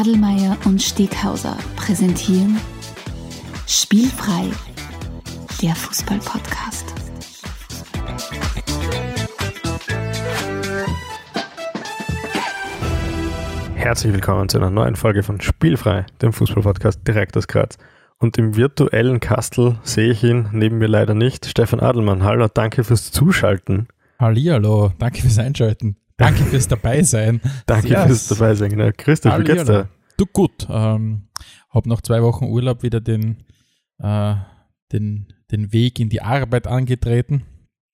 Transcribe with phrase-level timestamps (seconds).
[0.00, 2.58] Adelmeier und Steghauser präsentieren
[3.66, 4.46] Spielfrei,
[5.60, 6.86] der Fußball-Podcast.
[13.74, 17.76] Herzlich willkommen zu einer neuen Folge von Spielfrei, dem Fußball-Podcast direkt aus Graz.
[18.18, 22.22] Und im virtuellen Kastel sehe ich ihn, neben mir leider nicht, Stefan Adelmann.
[22.22, 23.88] Hallo, danke fürs Zuschalten.
[24.18, 25.96] Hallihallo, danke fürs Einschalten.
[26.18, 27.40] Danke fürs Dabeisein.
[27.66, 28.06] danke Yes.
[28.06, 28.70] fürs Dabeisein.
[28.70, 28.90] Genau.
[28.96, 29.88] Grüß dich, wie geht's dir?
[30.20, 30.66] Du gut.
[30.68, 31.28] Ähm,
[31.70, 33.42] hab nach zwei Wochen Urlaub wieder den,
[33.98, 34.34] äh,
[34.92, 37.44] den, den Weg in die Arbeit angetreten.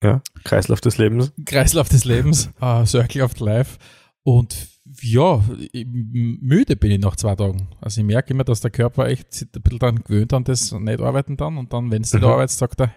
[0.03, 1.33] Ja, Kreislauf des Lebens.
[1.45, 3.79] Kreislauf des Lebens, äh, Circle of Life.
[4.25, 4.57] Und
[5.03, 5.41] ja,
[5.73, 7.69] müde bin ich nach zwei Tagen.
[7.81, 10.73] Also ich merke immer, dass der Körper echt sich ein bisschen daran gewöhnt an das
[10.73, 11.57] nicht arbeiten dann.
[11.59, 12.29] Und dann, wenn es nicht Mhm.
[12.29, 12.93] arbeitet, sagt er,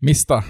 [0.00, 0.44] Mister,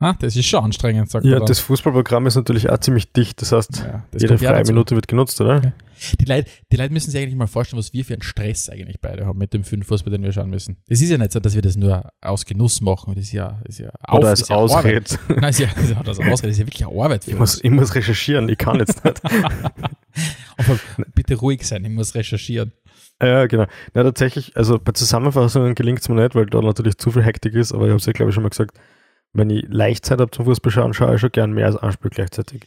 [0.00, 1.46] ah, das ist schon anstrengend, sagt Ja, er dann.
[1.46, 3.40] das Fußballprogramm ist natürlich auch ziemlich dicht.
[3.40, 4.64] Das heißt, Ja, das jede ja freie.
[4.66, 5.62] Minute wird genutzt, oder?
[5.62, 5.72] Ja.
[6.20, 9.00] Die Leute, die Leute müssen sich eigentlich mal vorstellen, was wir für einen Stress eigentlich
[9.00, 10.76] beide haben mit dem fünf Fußball, den wir schauen müssen.
[10.88, 13.14] Es ist ja nicht so, dass wir das nur aus Genuss machen.
[13.14, 14.78] Das ist ja, ist ja Oder auf- als ist ja Ausrede.
[14.88, 15.18] Arbeit.
[15.28, 17.54] Nein, ist ja, ist ja das Ausrede, das ist ja wirklich Arbeit für Ich muss,
[17.56, 17.64] uns.
[17.64, 19.20] ich muss recherchieren, ich kann jetzt nicht.
[20.56, 20.78] Aber
[21.14, 22.72] bitte ruhig sein, ich muss recherchieren.
[23.22, 23.64] ja, genau.
[23.94, 27.54] Ja, tatsächlich, also bei Zusammenfassungen gelingt es mir nicht, weil da natürlich zu viel Hektik
[27.54, 28.76] ist, aber ich habe es ja, glaube ich, schon mal gesagt,
[29.32, 31.92] wenn ich leicht Zeit habe zum Fußball schauen, schaue ich schon gern mehr als ein
[31.92, 32.62] Spiel gleichzeitig.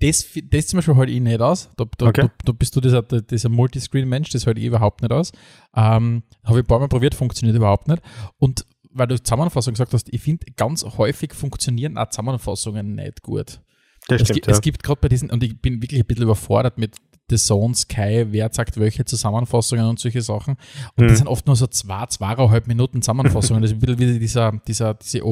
[0.00, 1.68] Das, das zum Beispiel halte ich nicht aus.
[1.76, 2.22] Da, da, Okay.
[2.22, 5.32] da, da bist du dieser, dieser Multiscreen-Mensch, das halte ich überhaupt nicht aus.
[5.76, 8.00] Ähm, Habe ich ein paar Mal probiert, funktioniert überhaupt nicht.
[8.38, 8.64] Und
[8.96, 13.60] weil du Zusammenfassung gesagt hast, ich finde, ganz häufig funktionieren auch Zusammenfassungen nicht gut.
[14.06, 14.52] Das Es, stimmt, gibt, ja.
[14.52, 16.94] es gibt gerade bei diesen, und ich bin wirklich ein bisschen überfordert mit
[17.30, 20.56] The Zone, Sky, wer sagt welche Zusammenfassungen und solche Sachen.
[20.94, 21.08] Und Mhm.
[21.08, 23.62] das sind oft nur so zwei, zweieinhalb Minuten Zusammenfassungen.
[23.62, 25.24] das ist ein bisschen wie dieser, dieser, diese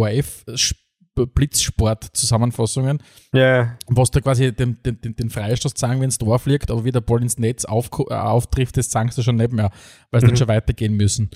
[1.17, 3.03] ORF-Blitzsport-Zusammenfassungen,
[3.33, 6.85] ja, was da quasi den, den, den, den Freistoß zeigen, wenn es Tor fliegt, aber
[6.85, 9.71] wie der Ball ins Netz auf, äh, auftrifft, das sagen sie schon nicht mehr,
[10.11, 10.31] weil sie Mhm.
[10.31, 11.31] dann schon weitergehen müssen.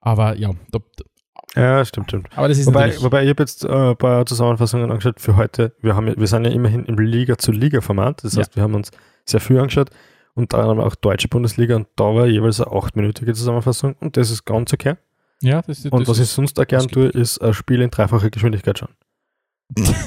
[0.00, 0.80] Aber ja, da,
[1.54, 2.28] ja, stimmt, stimmt.
[2.36, 5.74] aber das ist Wobei, wobei ich habe jetzt äh, ein paar Zusammenfassungen angeschaut für heute.
[5.80, 8.24] Wir, haben, ja- wir sind ja immerhin im Liga-zu-Liga-Format.
[8.24, 8.40] Das Ja.
[8.40, 8.90] heißt, wir haben uns
[9.26, 9.90] sehr viel angeschaut.
[10.34, 14.16] Und dann haben wir auch deutsche Bundesliga und da war jeweils eine achtminütige Zusammenfassung und
[14.16, 14.94] das ist ganz okay.
[15.42, 18.30] ja, das, Und das was ich sonst auch gern tue, ist ein Spiel in dreifacher
[18.30, 18.94] Geschwindigkeit schauen.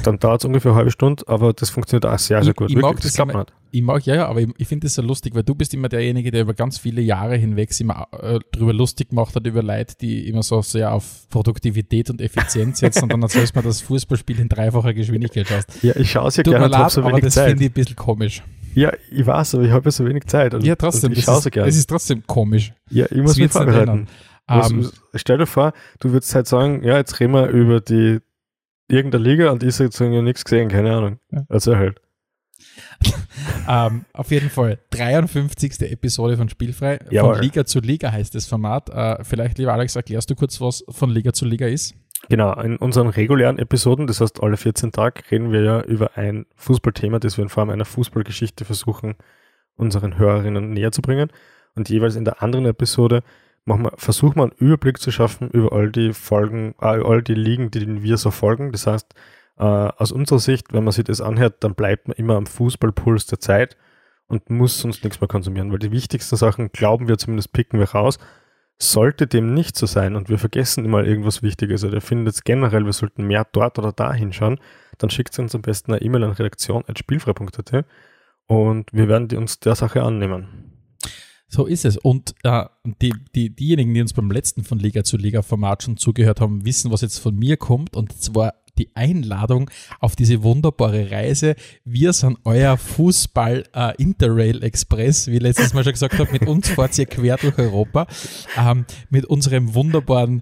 [0.04, 2.70] Dann dauert es ungefähr eine halbe Stunde, aber das funktioniert auch sehr, sehr Ich- gut.
[2.70, 3.46] ich mag Wirklich, das klappt immer-.
[3.72, 5.90] Ich mag, ja, ja, aber ich, ich finde das so lustig, weil du bist immer
[5.90, 9.96] derjenige, der über ganz viele Jahre hinweg immer äh, drüber lustig gemacht hat, über Leute,
[10.00, 13.82] die immer so sehr auf Produktivität und Effizienz setzen und dann erzählst du mir, das
[13.82, 15.84] Fußballspiel in dreifacher Geschwindigkeit schaust.
[15.84, 17.50] Ja, ich schaue es ja gerne leid, so aber wenig das Zeit.
[17.50, 18.44] finde ich ein bisschen komisch.
[18.76, 20.54] Ja, ich weiß, aber ich habe ja so wenig Zeit.
[20.54, 21.68] Und, Ja, trotzdem, Und ich das schaue so gerne.
[21.70, 22.74] es ist trotzdem komisch.
[22.90, 24.08] Ja, ich muss Das mich vorbereiten.
[24.48, 28.20] Was, Ähm, stell dir vor, du würdest halt sagen, ja, jetzt reden wir über die
[28.88, 31.20] irgendeine Liga und ich ja nichts gesehen, keine Ahnung.
[31.50, 32.00] Also halt.
[33.70, 35.82] ähm, auf jeden Fall, 53.
[35.92, 37.00] Episode von Spielfrei.
[37.10, 37.36] Jawohl.
[37.36, 38.90] Von Liga zu Liga heißt das Format.
[38.90, 41.96] Äh, vielleicht, lieber Alex, erklärst du kurz, was von Liga zu Liga ist?
[42.30, 46.46] Genau, in unseren regulären Episoden, das heißt alle 14 Tage, reden wir ja über ein
[46.56, 49.16] Fußballthema, das wir in Form einer Fußballgeschichte versuchen,
[49.76, 51.30] unseren Hörerinnen näher zu bringen.
[51.76, 53.22] Und jeweils in der anderen Episode
[53.66, 57.36] machen wir, versuchen wir einen Überblick zu schaffen über all die Folgen, äh, all die
[57.36, 58.72] Ligen, die wir so folgen.
[58.72, 59.14] Das heißt,
[59.58, 63.26] äh, aus unserer Sicht, wenn man sich das anhört, dann bleibt man immer am Fußballpuls
[63.28, 63.78] der Zeit
[64.28, 67.90] und muss sonst nichts mehr konsumieren, weil die wichtigsten Sachen, glauben wir zumindest, picken wir
[67.90, 68.18] raus.
[68.78, 72.92] Sollte dem nicht so sein und wir vergessen immer irgendwas Wichtiges oder findet generell, wir
[72.92, 74.60] sollten mehr dort oder da hinschauen,
[74.98, 77.86] dann schickt uns am besten eine E-Mail an redaktion.spielfrei.at
[78.48, 80.75] und wir werden uns der Sache annehmen.
[81.48, 81.98] So ist es.
[81.98, 82.66] Und äh,
[83.02, 86.66] die, die, diejenigen, die uns beim letzten von Liga zu Liga Format schon zugehört haben,
[86.66, 87.96] wissen, was jetzt von mir kommt.
[87.96, 89.70] Und zwar die Einladung
[90.00, 91.56] auf diese wunderbare Reise.
[91.84, 96.32] Wir sind euer Fußball äh, Interrail Express, wie letztes Mal schon gesagt habe.
[96.32, 98.08] Mit uns fahrt ihr quer durch Europa.
[98.58, 100.42] Ähm, mit unserem wunderbaren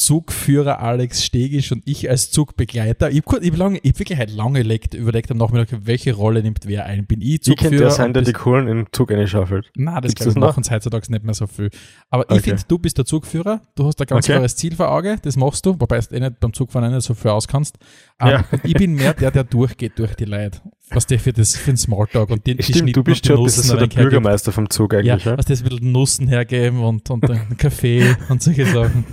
[0.00, 3.10] Zugführer Alex Stegisch und ich als Zugbegleiter.
[3.10, 6.42] Ich habe hab lange, ich hab wirklich halt lange überlegt, überlegt am Nachmittag, welche Rolle
[6.42, 7.04] nimmt wer ein.
[7.04, 7.68] Bin ich Ich Zugführer?
[7.70, 9.70] könnte der sein, der die Kohlen in den Zug reinschaufelt.
[9.76, 11.68] Nein, das, Gibt's glaub ich, machen sie heutzutage nicht mehr so viel.
[12.08, 12.40] Aber ich Okay.
[12.40, 14.32] finde, du bist der Zugführer, du hast ein ganz Okay.
[14.32, 17.12] klares Ziel vor Auge, das machst du, wobei du eh nicht beim Zugfahren nicht so
[17.12, 17.76] viel auskannst.
[18.20, 18.44] Ähm, Ja.
[18.50, 20.62] und ich bin mehr der, der durchgeht durch die Leute.
[20.92, 23.64] Was der für, das, für den Smalltalk und die Stimmt, du bist schon ein bisschen
[23.68, 24.02] Nussen so der.
[24.02, 25.24] Bürgermeister vom Zug Ja, eigentlich.
[25.26, 29.04] Ja, was das ein bisschen Nussen hergeben und, und einen Kaffee und solche Sachen.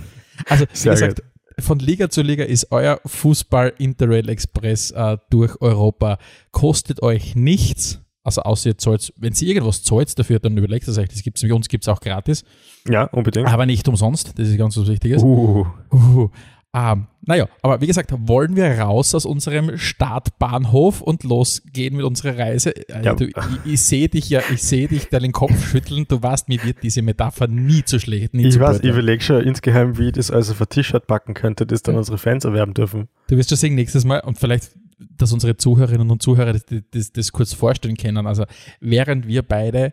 [0.46, 1.22] Also, wie Sehr gesagt,
[1.60, 6.18] von Liga zu Liga ist euer Fußball Interrail Express äh, durch Europa.
[6.52, 8.00] Kostet euch nichts.
[8.22, 11.08] Also außer ihr zahlt, wenn ihr irgendwas zahlt dafür, dann überlegt es euch.
[11.08, 12.44] Das gibt's, bei uns gibt es auch gratis,
[12.86, 13.48] ja unbedingt.
[13.48, 14.38] aber nicht umsonst.
[14.38, 15.22] Das ist ganz was Wichtiges.
[15.22, 16.28] Uh, Uh,
[16.74, 22.36] Ähm, naja, aber wie gesagt, wollen wir raus aus unserem Startbahnhof und losgehen mit unserer
[22.38, 22.76] Reise?
[22.90, 23.14] Äh, Ja.
[23.14, 23.34] Du, ich
[23.64, 26.04] ich sehe dich ja, ich sehe dich deinen Kopf schütteln.
[26.08, 28.92] Du weißt, mir wird diese Metapher nie zu schlecht, nie Ich zu weiß, ich blöd
[28.92, 31.98] überlege schon insgeheim, wie ich das also für T-Shirt backen könnte, das dann Ja.
[32.00, 33.08] unsere Fans erwerben dürfen.
[33.28, 34.70] Du wirst schon sehen nächstes Mal und vielleicht,
[35.16, 38.26] dass unsere Zuhörerinnen und Zuhörer das, das, das kurz vorstellen können.
[38.26, 38.44] Also
[38.80, 39.92] während wir beide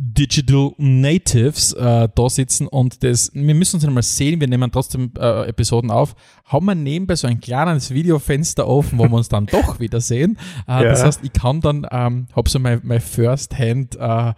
[0.00, 5.10] Digital Natives äh, da sitzen und das, wir müssen uns einmal sehen, wir nehmen trotzdem
[5.18, 6.14] äh, Episoden auf,
[6.44, 10.38] haben wir nebenbei so ein kleines Videofenster offen, wo wir uns dann doch wieder sehen.
[10.68, 10.84] Äh, Ja.
[10.84, 14.34] Das heißt, ich kann dann, ähm, habe so mein, mein First-Hand äh,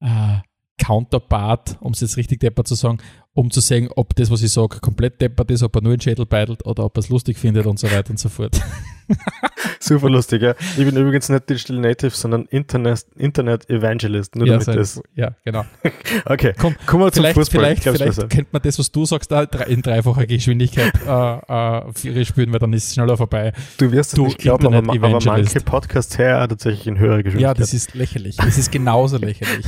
[0.00, 0.38] äh,
[0.78, 2.98] Counterpart, um es jetzt richtig deppert zu sagen,
[3.32, 6.00] um zu sehen, ob das, was ich sage, komplett deppert ist, ob er nur den
[6.00, 8.60] Schädel beitelt oder ob er es lustig findet und so weiter und so fort.
[9.80, 10.54] Super lustig, ja.
[10.76, 14.36] Ich bin übrigens nicht Digital Native, sondern Internet, Internet Evangelist.
[14.36, 15.02] Nur ja, damit sein- das.
[15.14, 15.64] ja, genau.
[16.24, 17.60] Okay, Komm, kommen wir zum Vielleicht, Fußball.
[17.60, 18.28] vielleicht, vielleicht besser.
[18.28, 22.72] könnte man das, was du sagst, drei- in dreifacher Geschwindigkeit äh, äh, spüren, weil dann
[22.72, 23.52] ist es schneller vorbei.
[23.78, 27.22] Du wirst es du nicht glauben, aber, aber manche Podcasts her tatsächlich in höherer Ja,
[27.22, 27.60] Geschwindigkeit.
[27.60, 28.36] das ist lächerlich.
[28.36, 29.66] Das ist genauso lächerlich.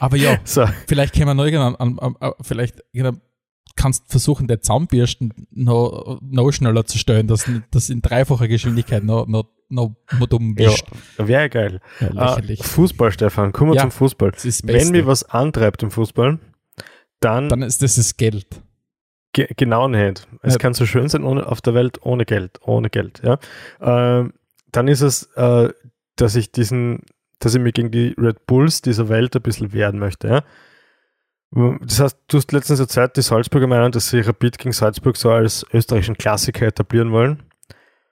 [0.00, 3.12] Aber ja, so, vielleicht können wir an, an, vielleicht genau,
[3.76, 9.26] kannst versuchen, der Zahnbürsten noch, noch schneller zu stellen, dass das in dreifacher Geschwindigkeit noch,
[9.26, 9.94] noch, noch
[10.28, 10.86] dumm ja, wischt.
[11.18, 11.80] wäre geil.
[12.00, 12.62] Ja, lächerlich.
[12.62, 14.32] Fußball, Stefan, kommen wir Ja, zum Fußball.
[14.64, 16.38] Wenn mir was antreibt im Fußball,
[17.20, 18.46] dann, dann ist das das Geld.
[19.32, 20.26] ge genau nicht.
[20.42, 20.58] Es Ja.
[20.58, 23.20] kann so schön sein ohne, auf der Welt ohne Geld, ohne Geld.
[23.24, 23.38] Ja?
[23.80, 24.32] Ähm,
[24.72, 25.70] dann ist es, äh,
[26.16, 27.02] dass ich diesen,
[27.38, 30.28] dass ich mich gegen die Red Bulls dieser Welt ein bisschen wehren möchte.
[30.28, 30.44] Ja?
[31.80, 35.30] Das heißt, du hast letztens erzählt, die Salzburger meinen, dass sie Rapid gegen Salzburg so
[35.30, 37.42] als österreichischen Klassiker etablieren wollen.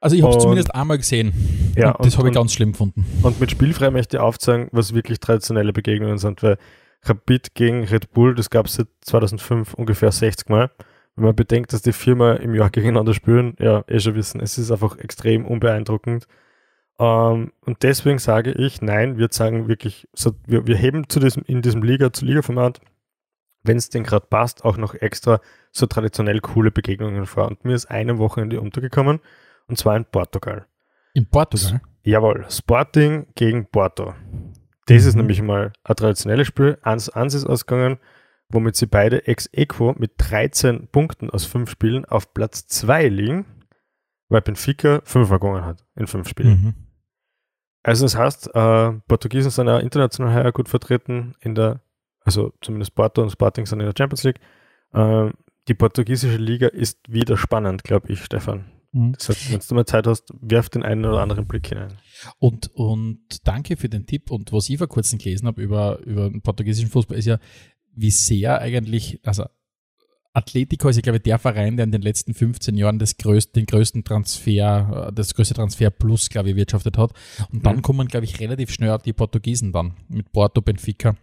[0.01, 1.33] Also ich habe es zumindest einmal gesehen.
[1.77, 3.05] Ja, und das habe ich ganz schlimm gefunden.
[3.23, 6.59] Und mit Spielfrei möchte ich aufzeigen, was wirklich traditionelle Begegnungen sind, weil
[7.03, 10.71] Rapid gegen Red Bull, das gab es seit 2005 ungefähr 60 Mal.
[11.17, 14.59] Wenn man bedenkt, dass die viermal im Jahr gegeneinander spielen, ja, eh schon wissen, es
[14.59, 16.27] ist einfach extrem unbeeindruckend.
[16.99, 20.09] Ähm, und deswegen sage ich, nein, wir sagen wirklich,
[20.47, 22.81] wir, wir heben zu diesem, in diesem Liga, zu Liga-Format,
[23.65, 25.41] wenn es denn gerade passt, auch noch extra
[25.73, 27.49] so traditionell coole Begegnungen vor.
[27.49, 29.21] Und mir ist eine Wochenende untergekommen,
[29.67, 30.67] und zwar in Portugal.
[31.15, 31.81] In Portugal.
[32.03, 34.15] Jawohl, Sporting gegen Porto.
[34.87, 35.23] Das ist Mhm.
[35.23, 36.77] nämlich mal ein traditionelles Spiel.
[36.83, 37.99] 1-1 ist ausgegangen,
[38.51, 43.47] womit sie beide ex equo mit 13 Punkten aus 5 Spielen auf Platz 2 liegen,
[44.29, 46.49] weil Benfica 5 gewonnen hat in 5 Spielen.
[46.51, 46.75] Mhm.
[47.83, 51.81] Also das heißt, äh, Portugiesen sind ja international gut vertreten in der,
[52.25, 54.41] also zumindest Porto und Sporting sind in der Champions League.
[54.93, 55.31] Äh,
[55.69, 58.65] die portugiesische Liga ist wieder spannend, glaube ich, Stefan.
[58.93, 59.13] Mhm.
[59.19, 61.95] Das heißt, wenn du mal Zeit hast, werf den einen oder anderen Blick hinein.
[62.39, 64.31] Und, und danke für den Tipp.
[64.31, 67.39] Und was ich vor kurzem gelesen habe über, über den portugiesischen Fußball, ist ja,
[67.97, 69.45] wie sehr eigentlich, also
[70.33, 73.53] Atletico ist ja, glaube ich, der Verein, der in den letzten 15 Jahren das größte,
[73.53, 77.13] den größten Transfer, äh, das größte Transfer plus, glaube ich, wirtschaftet hat.
[77.53, 77.83] Und dann Mhm.
[77.83, 81.17] kommen, glaube ich, relativ schnell auch die Portugiesen dann mit Porto, Benfica.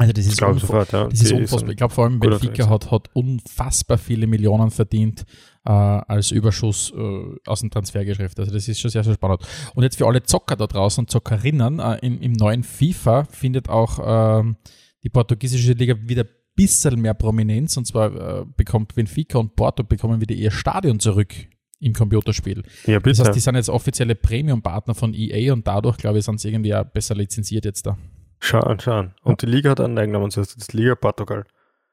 [0.00, 1.08] Also das ist, unver- sofort, ja.
[1.08, 1.70] das ist unfassbar.
[1.70, 5.24] Ich glaube vor allem Benfica hat, hat unfassbar viele Millionen verdient
[5.66, 8.38] äh, als Überschuss äh, aus dem Transfergeschäft.
[8.38, 9.40] Also das ist schon sehr, sehr spannend.
[9.74, 13.68] Und jetzt für alle Zocker da draußen und Zockerinnen, äh, im, im neuen FIFA findet
[13.68, 14.56] auch ähm,
[15.02, 17.76] die portugiesische Liga wieder ein bisschen mehr Prominenz.
[17.76, 21.34] Und zwar äh, bekommt Benfica und Porto bekommen wieder ihr Stadion zurück
[21.80, 22.62] im Computerspiel.
[22.86, 23.24] Ja, Das bitte.
[23.24, 26.74] heißt, die sind jetzt offizielle Premium-Partner von EA und dadurch, glaube ich, sind sie irgendwie
[26.74, 27.98] auch besser lizenziert jetzt da.
[28.40, 29.14] Schau an, schau an.
[29.22, 31.44] Und die Liga hat einen Eigennamen, das heißt das Liga Portugal.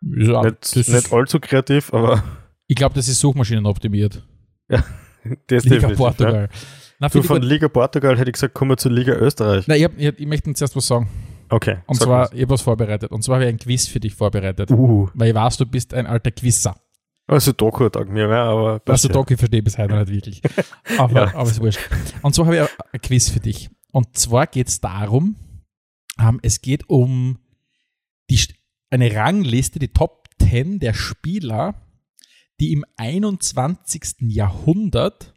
[0.02, 2.24] Ja, nicht, das ist- nicht allzu kreativ, aber
[2.68, 4.24] Ich glaube, das ist suchmaschinenoptimiert.
[4.68, 4.82] das
[5.24, 5.96] ist Liga definitiv, Ja.
[5.96, 6.50] Portugal.
[7.00, 7.42] Na, Du von.
[7.42, 9.66] Liga Portugal hätte ich gesagt, kommen wir zur Liga Österreich.
[9.68, 11.10] Na, ich, hab, ich, ich möchte uns erst was sagen.
[11.50, 11.78] Okay.
[11.86, 12.34] Und zwar, was.
[12.34, 13.12] ich habe was vorbereitet.
[13.12, 14.72] Und zwar habe ich ein Quiz für dich vorbereitet.
[14.72, 16.76] Uh, Weil ich weiß, du bist ein alter Quizzer.
[17.28, 19.14] also Doku taugt mir mehr, aber Also, ja.
[19.14, 20.42] Doc, ich verstehe bis heute noch nicht wirklich.
[20.98, 21.36] Aber, Ja.
[21.36, 21.80] aber ist wurscht.
[22.24, 23.70] Und zwar habe ich ein Quiz für dich.
[23.92, 25.36] Und zwar geht es darum,
[26.20, 27.40] ähm, es geht um
[28.30, 28.40] die,
[28.90, 31.82] eine Rangliste, die Top 10 der Spieler,
[32.60, 34.16] die im 21.
[34.22, 35.34] Jahrhundert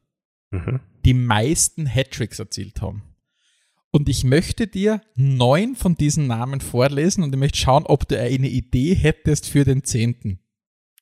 [0.50, 0.80] Mhm.
[1.04, 3.02] die meisten Hattricks erzielt haben.
[3.90, 8.18] Und ich möchte dir neun von diesen Namen vorlesen und ich möchte schauen, ob du
[8.18, 10.40] eine Idee hättest für den zehnten.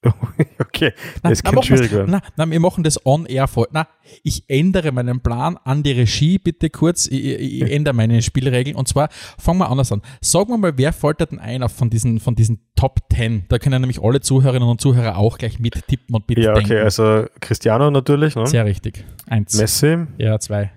[0.60, 3.66] okay, Na, das na, machen schwierig na, na, wir machen das on air vor.
[3.72, 3.88] Na,
[4.22, 7.06] ich ändere meinen Plan an die Regie, bitte kurz.
[7.06, 8.76] Ich, ich, ich ändere meine Spielregeln.
[8.76, 10.02] Und zwar fangen wir anders an.
[10.20, 13.46] Sagen wir mal, wer foltert denn ein auf von diesen, von diesen Top 10?
[13.48, 16.54] Da können nämlich alle Zuhörerinnen und Zuhörer auch gleich mittippen und mitdenken.
[16.54, 18.46] Ja, okay, also Cristiano natürlich, ne?
[18.46, 19.04] Sehr richtig.
[19.28, 19.58] Eins.
[19.58, 20.70] Messi, Ja, zwei.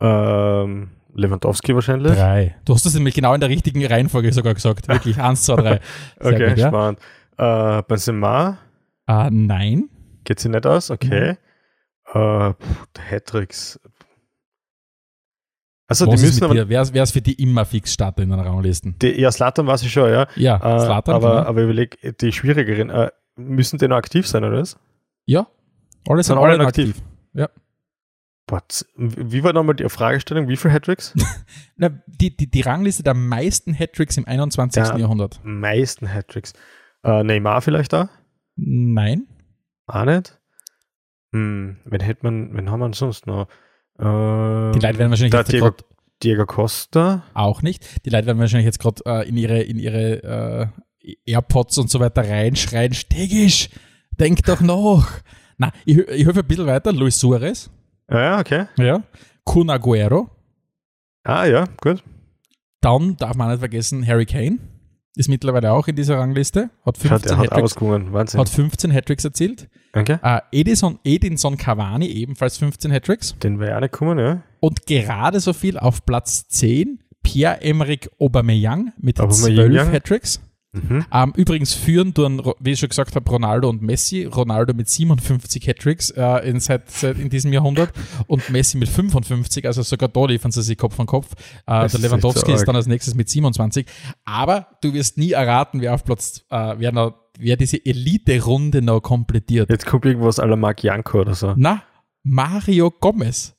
[0.00, 2.14] ähm, Lewandowski wahrscheinlich.
[2.14, 2.56] Drei.
[2.64, 4.88] Du hast das nämlich genau in der richtigen Reihenfolge sogar gesagt.
[4.88, 5.18] Wirklich.
[5.18, 5.80] Eins, zwei, drei.
[6.20, 6.68] Sehr okay, gut, ja.
[6.68, 6.98] spannend.
[7.38, 8.58] Äh, Benzema,
[9.08, 9.88] Äh, nein.
[10.24, 10.90] Geht sie nicht aus?
[10.90, 11.36] Okay.
[12.14, 12.20] Mhm.
[12.20, 12.54] Äh,
[13.10, 13.80] Hattricks.
[15.88, 16.54] Also, Was die müssen aber.
[16.68, 18.96] Wer, wer ist für die immer fix Starter in den Ranglisten?
[19.02, 20.26] Die, ja, Slatan weiß ich schon, ja.
[20.36, 21.48] Ja, Äh, Zlatan, aber, genau.
[21.48, 24.78] aber überleg, die schwierigeren, äh, müssen die noch aktiv sein, oder was?
[25.26, 25.46] Ja,
[26.08, 26.90] alle sind Sind alle aktiv.
[26.90, 27.02] aktiv.
[28.46, 30.48] Boah, z- wie war nochmal die Fragestellung?
[30.48, 31.14] Wie viele Hattricks?
[31.76, 34.82] Na, die, die, die Rangliste der meisten Hattricks im 21.
[34.82, 34.96] Ja.
[34.96, 35.40] Jahrhundert.
[35.44, 36.52] meisten Hattricks.
[37.04, 38.08] Äh, Neymar vielleicht da?
[38.56, 39.26] Nein.
[39.86, 40.38] Auch nicht?
[41.32, 43.48] Hm, wen hätte man, wen haben wir sonst noch?
[43.98, 45.84] Äh, Die Leute werden wahrscheinlich der jetzt Diego, gerade
[46.22, 47.24] Diego Costa.
[47.34, 48.04] auch nicht.
[48.04, 50.70] Die Leute werden wahrscheinlich jetzt gerade äh, in ihre, in ihre
[51.02, 52.92] äh, AirPods und so weiter reinschreien.
[52.94, 53.70] Stegisch,
[54.18, 55.08] denk doch noch.
[55.58, 56.92] Na, ich, ich helfe ein bisschen weiter.
[56.92, 57.70] Luis Suarez.
[58.10, 58.66] Ja, ja, okay.
[58.78, 59.02] Ja.
[59.44, 60.30] Kun Aguero.
[61.24, 62.02] Ah, ja, gut.
[62.80, 64.58] Dann darf man nicht vergessen, Harry Kane
[65.14, 66.70] ist mittlerweile auch in dieser Rangliste.
[66.84, 68.12] Hat Schaut, 15 er hat Hattricks, ausgegangen.
[68.12, 68.40] Wahnsinn.
[68.40, 69.68] hat 15 Hattricks erzielt.
[69.94, 70.18] okay.
[70.22, 73.36] Äh, Edison, Edinson Cavani ebenfalls 15 Hattricks.
[73.42, 74.42] Den wäre ja nicht gekommen, ja.
[74.60, 79.70] Und gerade so viel auf Platz 10 Pierre-Emerick Aubameyang mit Aubameyang.
[79.72, 80.40] 12 Hattricks.
[80.74, 81.04] Mhm.
[81.12, 84.24] Ähm, übrigens führen Ro- wie ich schon gesagt habe, Ronaldo und Messi.
[84.24, 87.92] Ronaldo mit 57 Hattricks äh, in, seit, seit in diesem Jahrhundert
[88.26, 91.32] und Messi mit 55, also sogar da liefern sie sich Kopf an Kopf.
[91.66, 93.86] Äh, der ist Lewandowski so ist dann als nächstes mit 27.
[94.24, 99.00] Aber du wirst nie erraten, wer auf Platz, äh, wer, noch, wer diese Elite-Runde noch
[99.00, 99.68] komplettiert.
[99.68, 101.52] Jetzt kommt irgendwas à la Marc Janko oder so.
[101.54, 101.82] Na,
[102.22, 103.54] Mario Gomez.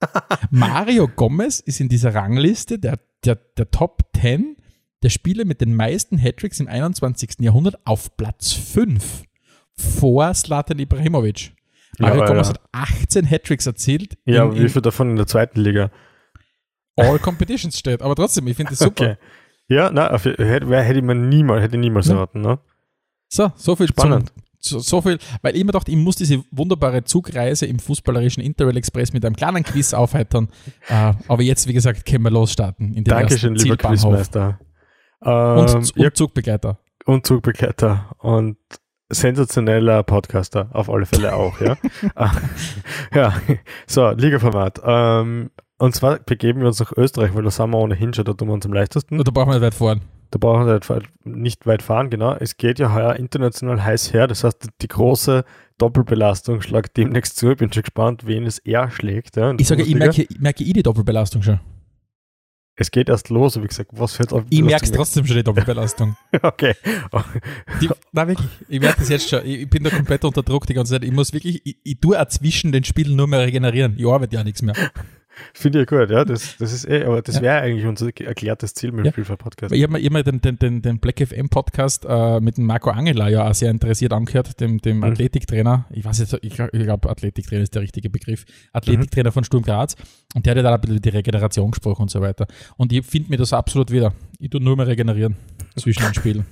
[0.50, 4.56] Mario Gomez ist in dieser Rangliste der, der, der Top 10
[5.02, 7.36] der Spieler mit den meisten Hattricks im 21.
[7.40, 9.22] Jahrhundert auf Platz 5
[9.76, 11.52] vor Slatan Ibrahimovic.
[11.98, 12.54] Mario Ja, Gomez ja.
[12.54, 15.90] hat 18 Hattricks erzielt Ja, in, wie viel davon in der zweiten Liga?
[16.96, 18.02] All Competitions steht.
[18.02, 19.04] Aber trotzdem, ich finde das super.
[19.04, 19.16] Okay.
[19.68, 22.14] Ja, na, hätte, hätte ich mir niemals, hätte niemals Ja.
[22.14, 22.58] erraten, ne?
[23.28, 24.28] So, so viel Spannend.
[24.28, 28.42] Zum, so, so viel, weil ich immer dachte, ich muss diese wunderbare Zugreise im fußballerischen
[28.42, 30.48] Interrail Express mit einem kleinen Quiz aufheitern.
[30.88, 32.88] äh, aber jetzt, wie gesagt, können wir losstarten.
[32.88, 34.00] In den Dankeschön, lieber Zielbahnhof.
[34.02, 34.60] Quizmeister.
[35.24, 36.78] Ähm, Und, und ja, Zugbegleiter.
[37.06, 38.56] und Zugbegleiter und
[39.10, 41.76] sensationeller Podcaster, auf alle Fälle auch, ja.
[42.14, 42.30] Ah,
[43.14, 43.34] ja,
[43.86, 44.80] so, Ligaformat.
[44.84, 48.32] Ähm, und zwar begeben wir uns nach Österreich, weil da sind wir ohnehin schon, da
[48.32, 49.18] tun wir uns am leichtesten.
[49.18, 50.00] Und da brauchen wir nicht weit fahren.
[50.30, 50.80] Da brauchen wir
[51.24, 52.34] nicht weit- fahren, genau.
[52.38, 55.44] Es geht ja heuer international heiß her, das heißt, die große
[55.76, 57.50] Doppelbelastung schlägt demnächst zu.
[57.50, 59.36] Ich bin schon gespannt, wen es eher schlägt.
[59.36, 61.60] Ja, Ich sage, ich merke, merke ich die Doppelbelastung schon.
[62.82, 65.44] Es geht erst los, wie gesagt, was für eine Ich merke es trotzdem schon, die
[65.44, 66.16] Doppelbelastung.
[66.42, 66.74] Okay.
[67.80, 68.48] Die, nein, wirklich.
[68.68, 69.46] Ich merke das jetzt schon.
[69.46, 71.04] Ich, ich bin da komplett unter Druck die ganze Zeit.
[71.04, 73.94] Ich muss wirklich, ich, ich tue auch zwischen den Spielen nur mehr regenerieren.
[73.96, 74.74] Ich arbeite ja nichts mehr.
[75.54, 76.24] Finde ich gut, ja.
[76.24, 77.42] Das, das ist eh, aber das Ja.
[77.42, 79.12] wäre eigentlich unser erklärtes Ziel mit dem Ja.
[79.12, 79.70] Spielfall-Podcast.
[79.70, 82.66] Weil ich habe mir immer den, den, den, den Black FM Podcast äh, mit dem
[82.66, 85.04] Marco Angela ja auch sehr interessiert angehört, dem, dem Mhm.
[85.04, 85.86] Athletiktrainer.
[85.90, 88.44] Ich weiß jetzt, ich, ich glaube, Athletiktrainer ist der richtige Begriff.
[88.72, 89.96] Athletiktrainer von Sturm Graz.
[90.34, 92.46] Und der hat ja dann ein bisschen die Regeneration gesprochen und so weiter.
[92.76, 94.12] Und ich finde mir das absolut wieder.
[94.38, 95.36] Ich tue nur mehr regenerieren
[95.76, 96.46] zwischen den Spielen.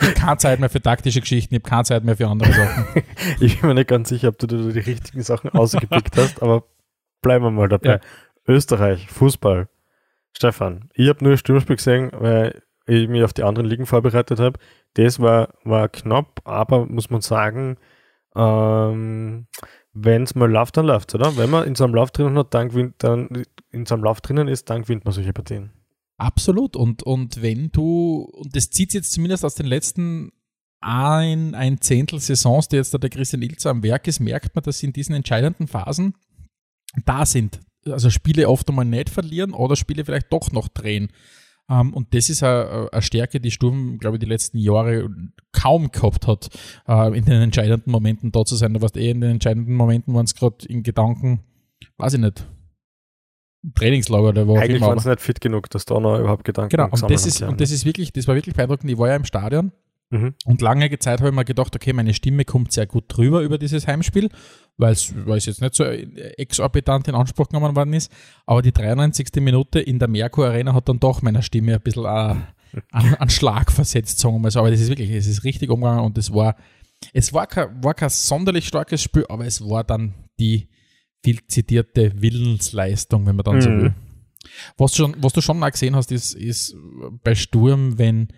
[0.00, 2.52] Ich habe keine Zeit mehr für taktische Geschichten, ich habe keine Zeit mehr für andere
[2.52, 2.84] Sachen.
[3.40, 6.64] Ich bin mir nicht ganz sicher, ob du dir die richtigen Sachen ausgepickt hast, aber
[7.22, 7.94] bleiben wir mal dabei.
[7.94, 8.00] Ja.
[8.46, 9.68] Österreich, Fußball.
[10.36, 14.40] Stefan, ich habe nur ein Sturmspiel gesehen, weil ich mich auf die anderen Ligen vorbereitet
[14.40, 14.58] habe.
[14.94, 17.76] Das war, war knapp, aber muss man sagen,
[18.34, 19.46] ähm,
[19.92, 21.36] wenn es mal läuft, dann läuft oder?
[21.36, 24.20] Wenn man in so einem Lauf drinnen hat, dann gewinnt, dann in so einem Lauf
[24.20, 25.70] drinnen ist, dann gewinnt man solche Partien.
[26.16, 26.76] Absolut.
[26.76, 30.32] Und, und wenn du, und das zieht jetzt zumindest aus den letzten
[30.80, 34.64] ein, ein Zehntel Saisons, die jetzt da der Christian Ilzer am Werk ist, merkt man,
[34.64, 36.14] dass sie in diesen entscheidenden Phasen
[37.04, 37.60] da sind.
[37.86, 41.08] Also Spiele oft einmal nicht verlieren oder Spiele vielleicht doch noch drehen.
[41.68, 45.08] Ähm, und das ist eine, Stärke, die Sturm, glaube ich, die letzten Jahre
[45.52, 46.48] kaum gehabt hat,
[46.86, 48.74] äh, in den entscheidenden Momenten da zu sein.
[48.74, 51.40] Du warst eh in den entscheidenden Momenten, waren es gerade in Gedanken,
[51.98, 52.46] weiß ich nicht,
[53.74, 56.88] Trainingslager oder wo Eigentlich waren sie nicht fit genug, dass da noch überhaupt Gedanken Genau,
[56.90, 57.50] und das, ist, haben.
[57.50, 58.90] und das ist wirklich, das war wirklich beeindruckend.
[58.90, 59.70] Ich war ja im Stadion
[60.12, 60.34] Mhm.
[60.44, 63.56] und lange Zeit habe ich mir gedacht, okay, meine Stimme kommt sehr gut drüber über
[63.56, 64.28] dieses Heimspiel,
[64.76, 68.12] weil es jetzt nicht so exorbitant in Anspruch genommen worden ist.
[68.46, 69.28] Aber die 93.
[69.40, 72.08] Minute in der Merkur Arena hat dann doch meiner Stimme ein bisschen äh,
[72.92, 74.58] an, an Schlag versetzt, sagen wir mal so.
[74.60, 76.56] Aber das ist wirklich, es ist richtig umgegangen und es war,
[77.12, 80.68] es war kein, war kein sonderlich starkes Spiel, aber es war dann die
[81.24, 83.82] viel zitierte Willensleistung, wenn man dann so Mhm.
[83.82, 83.94] will.
[84.76, 86.74] Was, schon, was du schon mal gesehen hast, ist, ist
[87.22, 88.28] bei Sturm, wenn,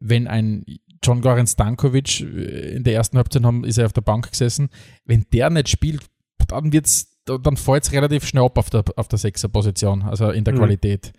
[0.00, 0.64] wenn ein
[1.02, 4.70] John Goran Stankovic äh, in der ersten Halbzeit haben, ist er auf der Bank gesessen,
[5.04, 6.06] wenn der nicht spielt,
[6.48, 10.44] dann wird's, dann fällt es relativ schnell ab auf der, auf der Sechser-Position, also in
[10.44, 10.58] der Mhm.
[10.58, 11.12] Qualität.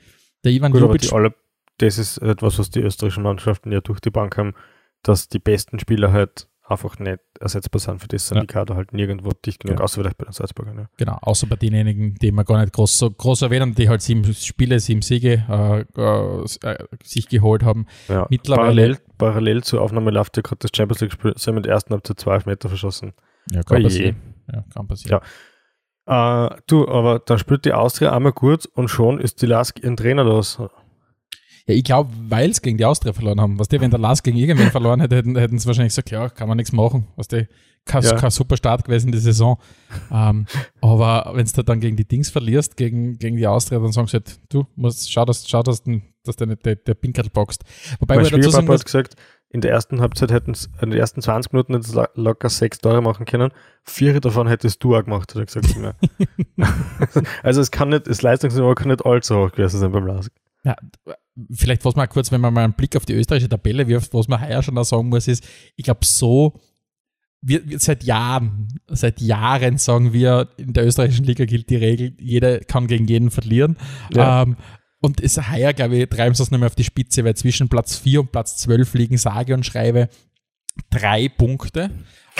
[0.44, 1.34] Der Ivan Gut, Ljubic, alle,
[1.78, 4.54] das ist etwas, was die österreichischen Mannschaften ja durch die Bank haben,
[5.04, 8.00] dass die besten Spieler halt einfach nicht ersetzbar sind.
[8.02, 8.66] Für das sind Ja.
[8.76, 9.84] halt nirgendwo dicht genug, Ja.
[9.84, 10.78] außer vielleicht bei den Salzburgern.
[10.78, 10.90] Ja.
[10.98, 14.24] Genau, außer bei denjenigen, die wir gar nicht groß, so groß erwähnen, die halt sieben
[14.34, 17.86] Spiele, sieben Siege äh, äh, sich geholt haben.
[18.08, 18.28] Ja.
[18.30, 21.34] Mittlerweile- Parallel, parallel zur Aufnahme läuft ja gerade das Champions League-Spiel.
[21.38, 23.14] Sie haben mit der ersten Halbzeit 12 Meter verschossen.
[23.52, 23.84] Ja, kann Oje.
[23.86, 24.16] passieren.
[24.52, 25.22] Ja, kann passieren.
[26.06, 29.96] Äh, du, aber dann spielt die Austria einmal gut und schon ist die Lask ihren
[29.96, 30.60] Trainer los.
[31.70, 33.60] Ja, ich glaube, weil sie gegen die Austria verloren haben.
[33.60, 36.48] Was die, wenn der Lars gegen irgendwen verloren hätte, hätten, sie wahrscheinlich gesagt, ja, kann
[36.48, 37.08] man nichts machen.
[37.16, 37.48] Was die,
[37.86, 38.16] kein, Ja.
[38.16, 39.60] kein super Start gewesen in die Saison.
[40.12, 40.48] ähm,
[40.82, 44.14] aber wenn du dann gegen die Dings verlierst, gegen, gegen die Austria, dann sagen sie
[44.14, 47.64] halt, du musst, schau, dass, schau, dass, du- dass du nicht der, der Pinkerl boxt.
[48.00, 49.14] Wobei mein Schwiegerpapa hat gesagt,
[49.52, 52.50] in der ersten Halbzeit hätten sie, in den ersten 20 Minuten hätten sie lo- locker
[52.50, 53.52] sechs Tore machen können.
[53.84, 55.76] Vier davon hättest du auch gemacht, hat er gesagt.
[57.44, 60.32] also es kann nicht, das Leistungsniveau kann nicht allzu hoch gewesen sein beim Lask.
[60.64, 60.76] Ja,
[61.52, 64.28] vielleicht was man kurz, wenn man mal einen Blick auf die österreichische Tabelle wirft, was
[64.28, 66.60] man heuer schon auch sagen muss, ist, ich glaube, so,
[67.42, 72.14] wir, wir seit Jahren, seit Jahren sagen wir, in der österreichischen Liga gilt die Regel,
[72.20, 73.78] jeder kann gegen jeden verlieren.
[74.14, 74.44] Ja.
[74.44, 74.58] Ähm,
[75.02, 77.70] und ist heuer, glaube ich, treiben sie es nicht mehr auf die Spitze, weil zwischen
[77.70, 80.10] Platz 4 und Platz 12 liegen sage und schreibe
[80.90, 81.92] drei Punkte.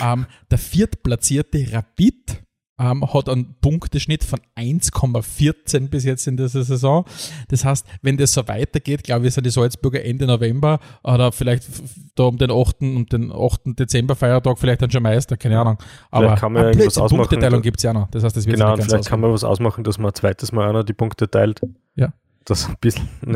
[0.02, 2.42] Ähm, der viertplatzierte Rapid
[2.80, 7.06] ähm, hat einen Punkteschnitt von 1,14 bis jetzt in dieser Saison.
[7.50, 11.68] Das heißt, wenn das so weitergeht, glaube ich, sind die Salzburger Ende November oder vielleicht
[12.16, 12.82] da um den 8.
[12.82, 13.62] um den 8.
[13.80, 15.78] Dezember Feiertag vielleicht dann schon Meister, keine Ahnung.
[16.12, 18.10] Aber kann man irgendwas ausmachen, Punkteteilung gibt es ja noch.
[18.12, 19.22] Das heißt, das wird Genau, vielleicht kann ausgehen.
[19.22, 21.62] man was ausmachen, dass man ein zweites Mal einer die Punkte teilt.
[21.96, 22.14] Ja.
[22.50, 23.08] Das ein bisschen.
[23.26, 23.36] Ja.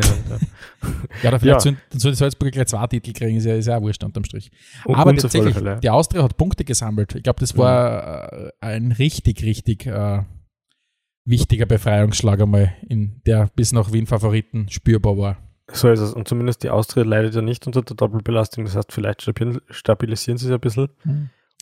[1.21, 1.75] Ja, oder vielleicht Ja.
[1.97, 4.51] soll die Salzburger gleich zwei Titel kriegen, ist ja, ist ja auch wurscht unterm Strich.
[4.85, 5.79] Und Aber auf alle tatsächlich, Fälle.
[5.81, 7.13] die Austria hat Punkte gesammelt.
[7.15, 10.23] Ich glaube, das war äh, ein richtig, richtig äh,
[11.25, 15.37] wichtiger Befreiungsschlag einmal, in der bis nach Wien Favoriten spürbar war.
[15.71, 16.13] So ist es.
[16.13, 18.65] Und zumindest die Austria leidet ja nicht unter der Doppelbelastung.
[18.65, 20.89] Das heißt, vielleicht stabil- stabilisieren sie sich ein bisschen.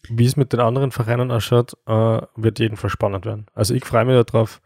[0.10, 3.46] Wie es mit den anderen Vereinen ausschaut, äh, wird jedenfalls spannend werden.
[3.54, 4.60] Also ich freue mich darauf,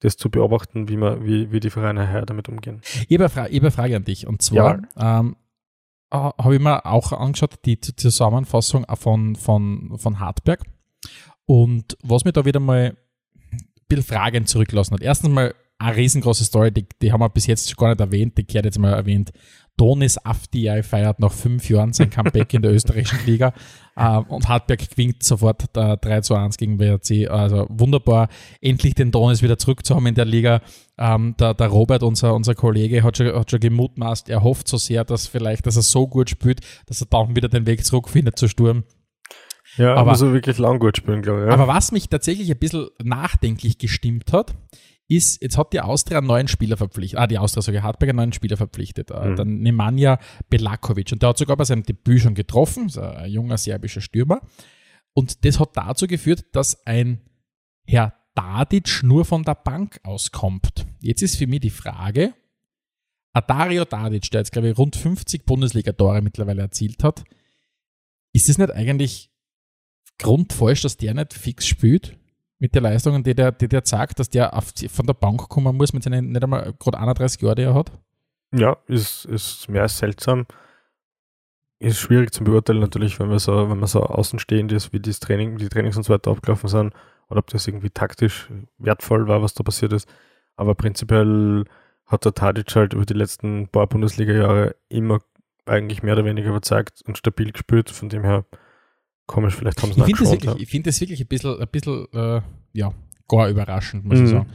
[0.00, 2.80] das zu beobachten, wie, man, wie, wie die Vereine her damit umgehen.
[3.08, 4.26] Ich habe eine, Fra eine Frage an dich.
[4.26, 5.36] Und zwar ähm,
[6.10, 10.62] äh, habe ich mir auch angeschaut, die Zusammenfassung von, von, von Hartberg.
[11.46, 12.96] Und was mir da wieder mal
[13.52, 13.58] ein
[13.88, 15.02] bisschen Fragen zurückgelassen hat.
[15.02, 18.46] Erstens mal eine riesengroße Story, die, die haben wir bis jetzt gar nicht erwähnt, die
[18.46, 19.32] gehört jetzt mal erwähnt.
[19.76, 23.54] Donis Afdiay feiert nach fünf Jahren sein Comeback in der österreichischen Liga
[23.96, 27.30] äh, und Hartberg gewinnt sofort äh, 3 zu 1 gegen WRC.
[27.30, 28.28] Also wunderbar,
[28.60, 30.60] endlich den Donis wieder zurückzuhaben in der Liga.
[30.98, 34.76] Ähm, der, der Robert, unser, unser Kollege, hat schon, hat schon gemutmaßt, er hofft so
[34.76, 38.38] sehr, dass vielleicht, dass er so gut spielt, dass er dann wieder den Weg zurückfindet
[38.38, 38.84] zu Sturm.
[39.76, 41.46] Ja, Aber- aber so wirklich lang gut spielen, glaube ich.
[41.46, 41.54] Ja.
[41.54, 44.54] Aber was mich tatsächlich ein bisschen nachdenklich gestimmt hat,
[45.10, 48.16] ist, jetzt hat die Austria einen neuen Spieler verpflichtet, ah, die Austria sogar Hartberg einen
[48.16, 49.36] neuen Spieler verpflichtet, äh, Mhm.
[49.36, 50.18] der Nemanja
[50.48, 51.10] Belakovic.
[51.12, 54.40] Und der hat sogar bei seinem Debüt schon getroffen, ist ein junger serbischer Stürmer.
[55.12, 57.20] Und das hat dazu geführt, dass ein
[57.86, 60.86] Herr Tadic nur von der Bank auskommt.
[61.00, 62.32] Jetzt ist für mich die Frage,
[63.32, 67.24] ein Dario Tadic, der jetzt, glaube ich, rund 50 Bundesliga-Tore mittlerweile erzielt hat,
[68.32, 69.30] ist es nicht eigentlich
[70.18, 72.16] grundfalsch, dass der nicht fix spielt
[72.60, 75.76] mit den Leistungen, die der, die der sagt, dass der auf, von der Bank kommen
[75.76, 77.90] muss mit seinen nicht einmal gerade 31 Jahren, die er hat?
[78.52, 80.46] Ja, ist, ist mehr als seltsam.
[81.78, 85.20] Ist schwierig zu beurteilen natürlich, wenn wir so, wenn man so außenstehend ist, wie das
[85.20, 86.92] Training, die Trainings und so weiter abgelaufen sind,
[87.30, 90.08] oder ob das irgendwie taktisch wertvoll war, was da passiert ist.
[90.56, 91.64] Aber prinzipiell
[92.06, 95.20] hat der Tadic halt über die letzten paar Bundesliga-Jahre immer
[95.64, 97.88] eigentlich mehr oder weniger überzeugt und stabil gespielt.
[97.88, 98.44] Von dem her
[99.30, 101.68] komisch, vielleicht haben sie Ich finde das, wirklich- ich find das wirklich ein bisschen, ein
[101.70, 102.40] bisschen äh,
[102.72, 102.92] ja,
[103.28, 104.24] gar überraschend, muss Mhm.
[104.24, 104.46] ich sagen.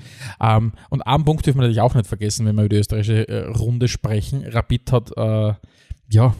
[0.41, 3.27] Ähm, und einen Punkt dürfen wir natürlich auch nicht vergessen, wenn wir über die österreichische
[3.27, 4.45] äh, Runde sprechen.
[4.45, 5.53] Rapid hat äh,
[6.11, 6.35] ja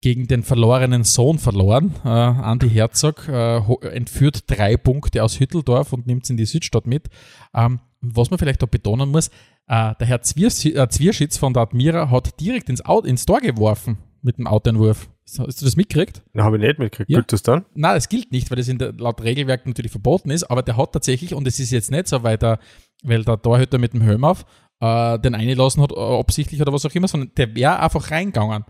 [0.00, 1.94] gegen den verlorenen Sohn verloren.
[2.04, 6.86] Äh, Andi Herzog äh, entführt drei Punkte aus Hütteldorf und nimmt es in die Südstadt
[6.86, 7.08] mit.
[7.54, 9.28] Ähm, was man vielleicht auch betonen muss,
[9.68, 13.98] äh, der Herr äh, Zwierschitz von der Admira hat direkt ins, Au ins Tor geworfen
[14.22, 15.08] mit dem Autoentwurf.
[15.24, 16.22] Hast du das mitgekriegt?
[16.32, 17.10] Na, habe ich nicht mitgekriegt.
[17.10, 17.18] Ja.
[17.18, 17.64] Gilt das dann?
[17.74, 20.76] Nein, es gilt nicht, weil das in der, laut Regelwerk natürlich verboten ist, aber der
[20.76, 22.58] hat tatsächlich, und es ist jetzt nicht so, weil der,
[23.02, 24.44] weil der Torhüter mit dem Helm auf
[24.80, 28.64] äh, den eingelassen hat, äh, absichtlich oder was auch immer, sondern der wäre einfach reingegangen.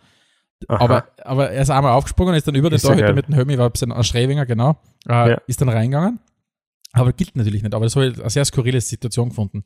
[0.69, 0.81] Aha.
[0.81, 3.51] Aber, aber er ist einmal aufgesprungen, ist dann über den Ist Torhüter mit dem Helm,
[3.51, 5.41] ich war ein ein Schrevinger, genau, äh, Ja.
[5.47, 6.21] ist dann reingegangen.
[6.93, 9.65] Aber gilt natürlich nicht, aber das habe ich eine sehr skurrile Situation gefunden.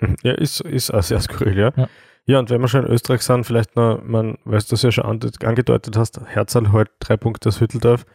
[0.00, 0.16] Mhm.
[0.24, 1.72] Ja, ist, ist auch sehr skurril, ja.
[1.76, 1.88] Ja.
[2.26, 2.38] Ja.
[2.38, 5.04] und wenn wir schon in Österreich sind, vielleicht noch, man, weil du das ja schon
[5.04, 8.06] angedeutet hast, Herzl halt drei Punkte aus Hütteldorf,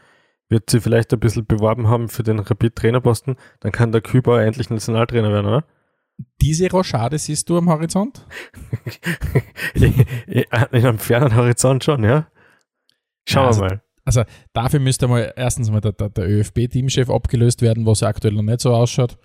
[0.50, 4.70] wird sie vielleicht ein bisschen beworben haben für den Rapid-Trainerposten, dann kann der Kübauer endlich
[4.70, 5.64] Nationaltrainer werden, oder?
[6.42, 8.26] Diese Rochade siehst du am Horizont?
[9.74, 12.28] in einem fernen Horizont schon, ja.
[13.28, 13.82] Schauen Also, wir mal.
[14.06, 18.34] Also dafür müsste mal erstens mal der, der, der ÖFB-Teamchef abgelöst werden, was er aktuell
[18.34, 19.18] noch nicht so ausschaut.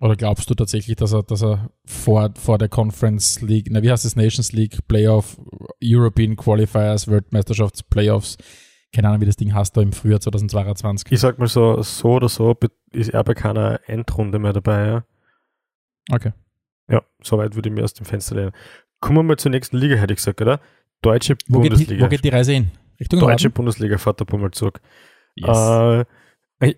[0.00, 3.90] Oder glaubst du tatsächlich, dass er, dass er vor, vor der Conference League, na wie
[3.90, 5.38] heißt es, Nations League, Playoff,
[5.82, 8.38] European Qualifiers, Weltmeisterschafts, Playoffs,
[8.94, 11.12] keine Ahnung, wie das Ding heißt, da im Frühjahr 2022?
[11.12, 12.56] Ich sag mal so, so oder so
[12.92, 15.04] ist er bei keiner Endrunde mehr dabei, ja.
[16.10, 16.32] Okay.
[16.88, 18.52] Ja, soweit würde ich mir aus dem Fenster lehnen.
[19.00, 20.60] Kommen wir mal zur nächsten Liga, hätte ich gesagt, oder?
[21.02, 22.04] Deutsche Wo geht, die, Bundesliga.
[22.04, 22.70] wo geht die Reise hin?
[22.98, 23.52] Richtung Deutsche Norden?
[23.52, 24.80] Bundesliga fährt der Bummel zurück.
[25.36, 26.04] Yes.
[26.60, 26.74] Äh,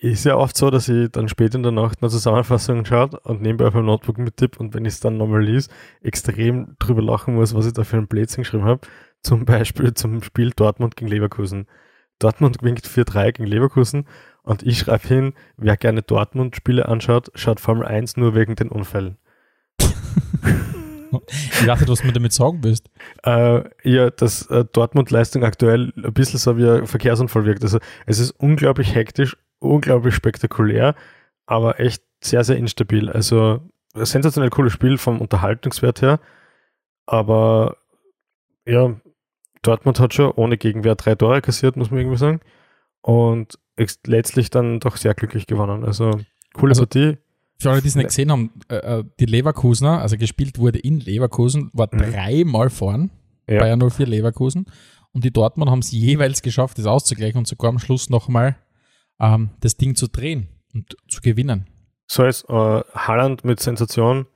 [0.00, 3.42] ist ja oft so, dass ich dann spät in der Nacht eine Zusammenfassung schaue und
[3.42, 5.68] nebenbei auf meinem Notebook mittippe und wenn ich es dann nochmal lese,
[6.02, 8.80] extrem drüber lachen muss, was ich da für einen Blödsinn geschrieben habe.
[9.22, 11.66] Zum Beispiel zum Spiel Dortmund gegen Leverkusen.
[12.18, 14.06] Dortmund gewinnt 4-3 gegen Leverkusen
[14.42, 19.18] und ich schreibe hin, wer gerne Dortmund-Spiele anschaut, schaut Formel 1 nur wegen den Unfällen.
[21.28, 22.88] Ich nicht, was du mir damit sagen willst.
[23.24, 27.64] Äh, ja, dass äh, Dortmund-Leistung aktuell ein bisschen so wie ein Verkehrsunfall wirkt.
[27.64, 30.94] Also es ist unglaublich hektisch, unglaublich spektakulär,
[31.46, 33.08] aber echt sehr, sehr instabil.
[33.08, 33.60] Also
[33.94, 36.20] sensationell cooles Spiel vom Unterhaltungswert her,
[37.06, 37.76] aber
[38.66, 38.94] ja,
[39.62, 42.40] Dortmund hat schon ohne Gegenwehr drei Tore kassiert, muss man irgendwie sagen.
[43.02, 43.58] Und
[44.06, 45.84] letztlich dann doch sehr glücklich gewonnen.
[45.84, 46.20] Also
[46.54, 47.18] coole Also, Partie.
[47.58, 51.00] Für alle, die es nicht gesehen haben, äh, äh, die Leverkusener, also gespielt wurde in
[51.00, 51.98] Leverkusen, war Mhm.
[51.98, 53.10] dreimal vorn,
[53.48, 53.60] Ja.
[53.60, 54.66] Bayern 04 Leverkusen.
[55.12, 58.56] Und die Dortmund haben es jeweils geschafft, das auszugleichen und sogar am Schluss nochmal
[59.20, 61.66] ähm, das Ding zu drehen und zu gewinnen.
[62.06, 62.52] So ist äh,
[62.94, 64.26] Haaland mit Sensation,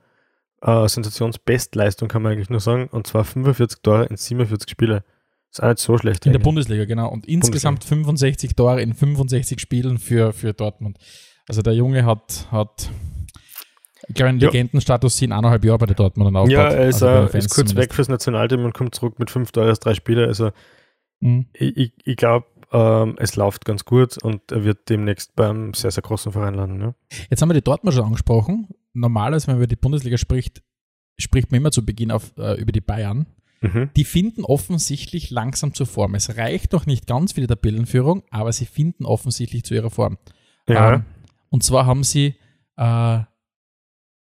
[0.61, 5.03] äh, Sensationsbestleistung kann man eigentlich nur sagen, und zwar 45 Tore in 47 Spiele.
[5.51, 6.25] Ist auch nicht so schlecht.
[6.25, 6.43] In der eigentlich.
[6.43, 7.09] Bundesliga, genau.
[7.09, 10.97] Und insgesamt 65 Tore in 65 Spielen für, für Dortmund.
[11.47, 12.89] Also der Junge hat, hat
[14.07, 14.49] ich glaube, einen Ja.
[14.51, 16.51] Legendenstatus in eineinhalb Jahren bei der Dortmund aufgebaut.
[16.63, 17.77] ja, er ist, Also äh, ist kurz zumindest.
[17.77, 20.27] weg fürs Nationalteam und kommt zurück mit fünf Tore aus drei Spiele.
[20.27, 20.51] Also
[21.21, 21.45] Mhm.
[21.53, 22.45] ich, ich, ich glaube,
[22.75, 26.77] ähm, es läuft ganz gut und er wird demnächst beim sehr, sehr großen Verein landen.
[26.77, 26.95] Ne?
[27.29, 28.67] Jetzt haben wir die Dortmund schon angesprochen.
[28.93, 30.61] Normalerweise, wenn man über die Bundesliga spricht,
[31.17, 33.27] spricht man immer zu Beginn auf, äh, über die Bayern.
[33.61, 33.91] Mhm.
[33.95, 36.15] Die finden offensichtlich langsam zur Form.
[36.15, 40.17] Es reicht noch nicht ganz für die Tabellenführung, aber sie finden offensichtlich zu ihrer Form.
[40.67, 41.05] Ja, Ähm,
[41.49, 42.35] und zwar haben sie
[42.75, 43.19] äh,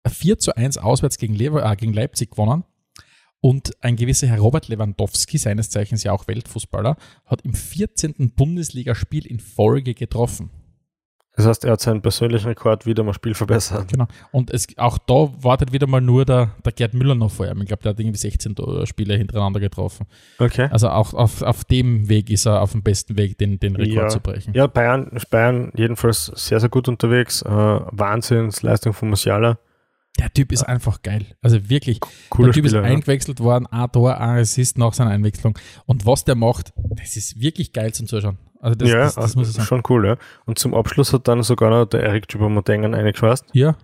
[0.07, 2.65] 4 zu 1 auswärts gegen, Lever äh, gegen Leipzig gewonnen.
[3.45, 8.31] Und ein gewisser Herr Robert Lewandowski, seines Zeichens ja auch Weltfußballer, hat im 14.
[8.37, 10.49] Bundesligaspiel in Folge getroffen.
[11.35, 13.89] das heißt, er hat seinen persönlichen Rekord wieder mal Spiel verbessert.
[13.91, 14.05] Genau.
[14.31, 17.59] Und es, auch da wartet wieder mal nur der, der Gerd Müller noch vor ihm.
[17.59, 20.05] Ich glaube, der hat irgendwie 16 Spiele hintereinander getroffen.
[20.39, 20.69] Okay.
[20.71, 24.03] Also auch auf, auf dem Weg ist er auf dem besten Weg, den, den Rekord
[24.03, 24.07] Ja.
[24.07, 24.53] zu brechen.
[24.53, 27.41] Ja, Bayern, Bayern jedenfalls sehr, sehr gut unterwegs.
[27.41, 29.57] Äh, Wahnsinnsleistung von Musiala.
[30.19, 31.25] Der Typ ist einfach geil.
[31.41, 31.99] Also wirklich.
[32.29, 32.81] Cooler der Typ Spieler.
[32.81, 32.93] ist ja.
[32.93, 35.57] eingewechselt worden, ein Tor, ein Assist nach seiner Einwechslung.
[35.85, 38.37] Und was der macht, das ist wirklich geil zum Zuschauen.
[38.59, 39.67] Also das, ja, das, das also muss ich sagen.
[39.67, 40.17] schon cool, ja.
[40.45, 43.45] Und zum Abschluss hat dann sogar noch der Erik Choupo-Moting eingeschweißt.
[43.53, 43.75] Ja,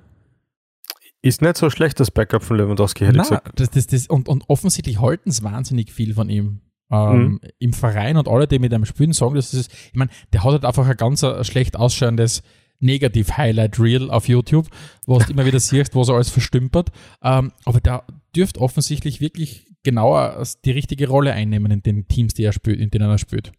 [1.22, 3.60] Ist nicht so schlecht, das Backup von Lewandowski, hätte ich Nein, gesagt.
[3.60, 6.62] das, das, das, und, und offensichtlich halten es wahnsinnig viel von ihm.
[6.92, 7.42] Ähm, Mhm.
[7.60, 10.44] Im Verein und alle, die mit einem spielen, sagen, dass das ist, ich meine, der
[10.44, 12.42] hat halt einfach ein ganz äh, schlecht ausschauendes
[12.80, 14.68] Negativ-Highlight-Reel auf YouTube,
[15.06, 16.90] wo du immer wieder siehst, wo er alles verstümpert.
[17.22, 18.04] Ähm, aber der
[18.36, 22.90] dürfte offensichtlich wirklich genauer die richtige Rolle einnehmen in den Teams, die er spielt, in
[22.90, 23.52] denen er spielt.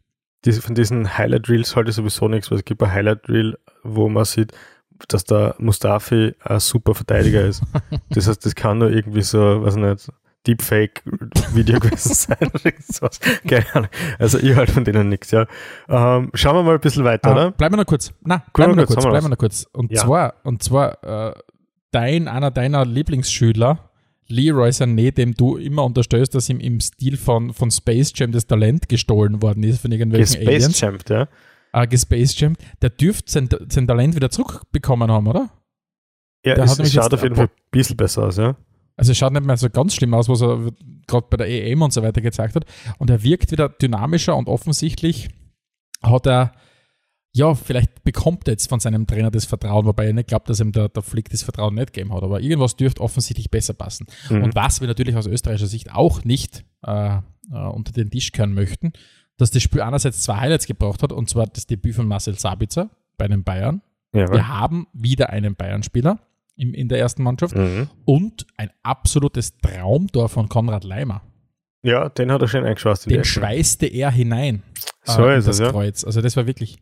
[0.44, 4.24] Diese, von diesen Highlight-Reels halte ich sowieso nichts, weil es gibt ein Highlight-Reel, wo man
[4.24, 4.52] sieht,
[5.09, 7.62] dass der Mustafi ein super Verteidiger ist.
[8.11, 10.09] Das heißt, das kann nur irgendwie so, weiß nicht,
[10.46, 13.11] Deepfake-Video gewesen sein.
[13.46, 13.88] Keine Ahnung.
[14.18, 15.46] Also ich halte von denen nichts, ja.
[15.88, 17.50] Ähm, schauen wir mal ein bisschen weiter, Ah, oder?
[17.53, 18.12] bleiben wir noch kurz.
[18.22, 19.66] Na, bleiben wir noch kurz, kurz, bleiben wir noch kurz.
[19.72, 20.03] Und Ja.
[20.03, 21.35] zwar, und zwar, äh,
[21.90, 23.90] dein, einer deiner Lieblingsschüler,
[24.29, 28.46] Leroy Sané, dem du immer unterstellst, dass ihm im Stil von, von Space Jam das
[28.46, 31.26] Talent gestohlen worden ist von irgendwelchen Space Aliens, Champ, ja.
[31.72, 35.50] äh, gespace Jam, der dürfte sein, sein Talent wieder zurückbekommen haben, oder?
[36.46, 38.55] Ja, Der es, hat es schaut auf jeden Fall ein bisschen besser aus, ja.
[39.01, 40.73] Also es schaut nicht mehr so ganz schlimm aus, was er
[41.07, 42.67] gerade bei der EM und so weiter gezeigt hat.
[42.99, 45.31] Und er wirkt wieder dynamischer und offensichtlich
[46.03, 46.53] hat er,
[47.33, 50.61] ja, vielleicht bekommt er jetzt von seinem Trainer das Vertrauen, wobei ich nicht glaube, dass
[50.61, 52.23] ihm der, der Flick das Vertrauen nicht gegeben hat.
[52.23, 54.07] Aber irgendwas dürfte offensichtlich besser passen.
[54.29, 54.43] Mhm.
[54.43, 57.21] Und was wir natürlich aus österreichischer Sicht auch nicht äh, äh,
[57.55, 58.93] unter den Tisch kehren möchten,
[59.39, 62.91] dass das Spiel einerseits zwei Highlights gebracht hat, und zwar das Debüt von Marcel Sabitzer
[63.17, 63.81] bei den Bayern.
[64.13, 66.19] ja, Wir haben wieder einen Bayern-Spieler
[66.61, 67.88] im- in der ersten Mannschaft mhm.
[68.05, 71.23] und ein absolutes Traumtor von Konrad Leimer.
[71.83, 73.11] ja, den hat er schön eingeschweißt.
[73.11, 74.62] Den schweißte er hinein
[75.05, 75.70] So äh, ist das es, ja.
[75.73, 76.05] Kreuz.
[76.05, 76.79] Also das war wirklich,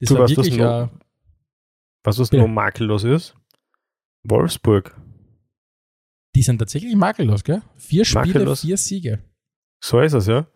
[0.00, 0.88] das Du war weißt, was wirklich, noch- äh,
[2.04, 2.38] was Bitte.
[2.38, 3.34] noch makellos ist?
[4.24, 4.96] Wolfsburg.
[6.34, 7.62] die sind tatsächlich makellos, gell?
[7.76, 8.60] Vier Spiele, Makellos.
[8.60, 9.24] vier Siege.
[9.82, 10.46] So ist es, ja.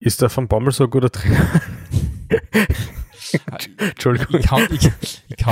[0.00, 1.48] Ist der von Bommel so ein guter Trainer?
[3.78, 4.40] Entschuldigung.
[4.40, 4.62] Ich kann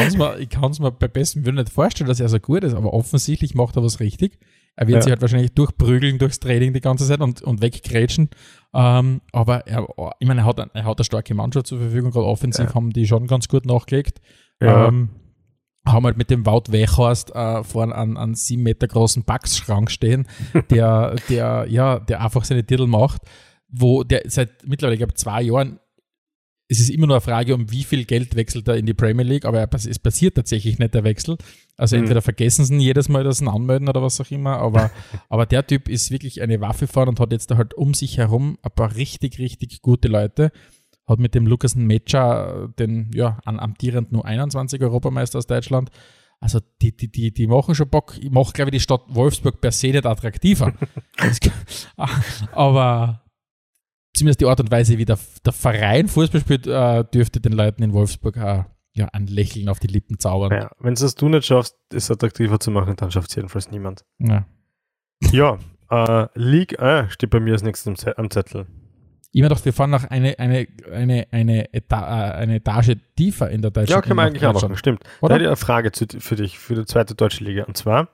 [0.06, 2.74] es ich, mir, ich mir bei bestem Willen nicht vorstellen, dass er so gut ist,
[2.74, 4.38] aber offensichtlich macht er was richtig.
[4.76, 5.02] Er wird ja.
[5.02, 8.30] sich halt wahrscheinlich durchprügeln durchs Training die ganze Zeit und, und weggrätschen.
[8.74, 9.86] Ähm, aber er,
[10.18, 12.74] ich meine, er hat, er hat eine starke Mannschaft zur Verfügung, gerade offensiv ja.
[12.74, 14.20] haben die schon ganz gut nachgelegt.
[14.60, 14.88] Ja.
[14.88, 15.10] Ähm,
[15.86, 20.26] haben halt mit dem Wout Wechhorst äh, vorne an einen sieben Meter großen Backsschrank stehen,
[20.70, 23.22] der, der, ja, der einfach seine Titel macht,
[23.68, 25.78] wo der seit mittlerweile, ich glaube, zwei Jahren
[26.68, 29.24] es ist immer nur eine Frage, um wie viel Geld wechselt er in die Premier
[29.24, 31.36] League, aber es passiert tatsächlich nicht der Wechsel.
[31.76, 32.02] Also mhm.
[32.02, 34.90] entweder vergessen sie ihn jedes Mal, dass sie ihn anmelden oder was auch immer, aber,
[35.28, 38.16] aber der Typ ist wirklich eine Waffe vorne und hat jetzt da halt um sich
[38.16, 40.52] herum ein paar richtig, richtig gute Leute.
[41.06, 45.90] Hat mit dem Lukas Metscher den ja, an amtierenden U21 Europameister aus Deutschland.
[46.40, 48.16] Also die, die, die, die machen schon Bock.
[48.18, 50.72] Ich mache, glaube ich, die Stadt Wolfsburg per se nicht attraktiver.
[52.52, 53.23] aber
[54.14, 57.82] zumindest die Art und Weise, wie der, der Verein Fußball spielt, äh, dürfte den Leuten
[57.82, 58.64] in Wolfsburg auch
[58.96, 60.52] ja, ein Lächeln auf die Lippen zaubern.
[60.52, 64.04] Ja, wenn es du nicht schaffst, es attraktiver zu machen, dann schafft es jedenfalls niemand.
[64.18, 64.46] Ja,
[65.32, 65.58] ja
[65.90, 68.66] äh, League 1 steht bei mir als nächstes am Zettel.
[69.32, 73.50] Ich mir doch, wir fahren noch eine, eine, eine, eine, Eta äh, eine Etage tiefer
[73.50, 73.96] in der deutschen Liga.
[73.96, 75.02] Ja, können wir eigentlich auch machen, stimmt.
[75.20, 75.30] Oder?
[75.30, 77.64] Da hätte ich eine Frage zu, für dich, für die zweite deutsche Liga.
[77.64, 78.10] Und zwar,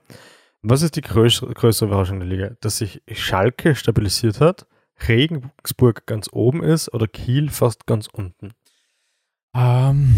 [0.63, 2.51] was ist die größere, größere Überraschung der Liga?
[2.61, 4.65] Dass sich Schalke stabilisiert hat
[5.07, 8.53] Regensburg ganz oben ist oder Kiel fast ganz unten?
[9.53, 10.15] Ähm,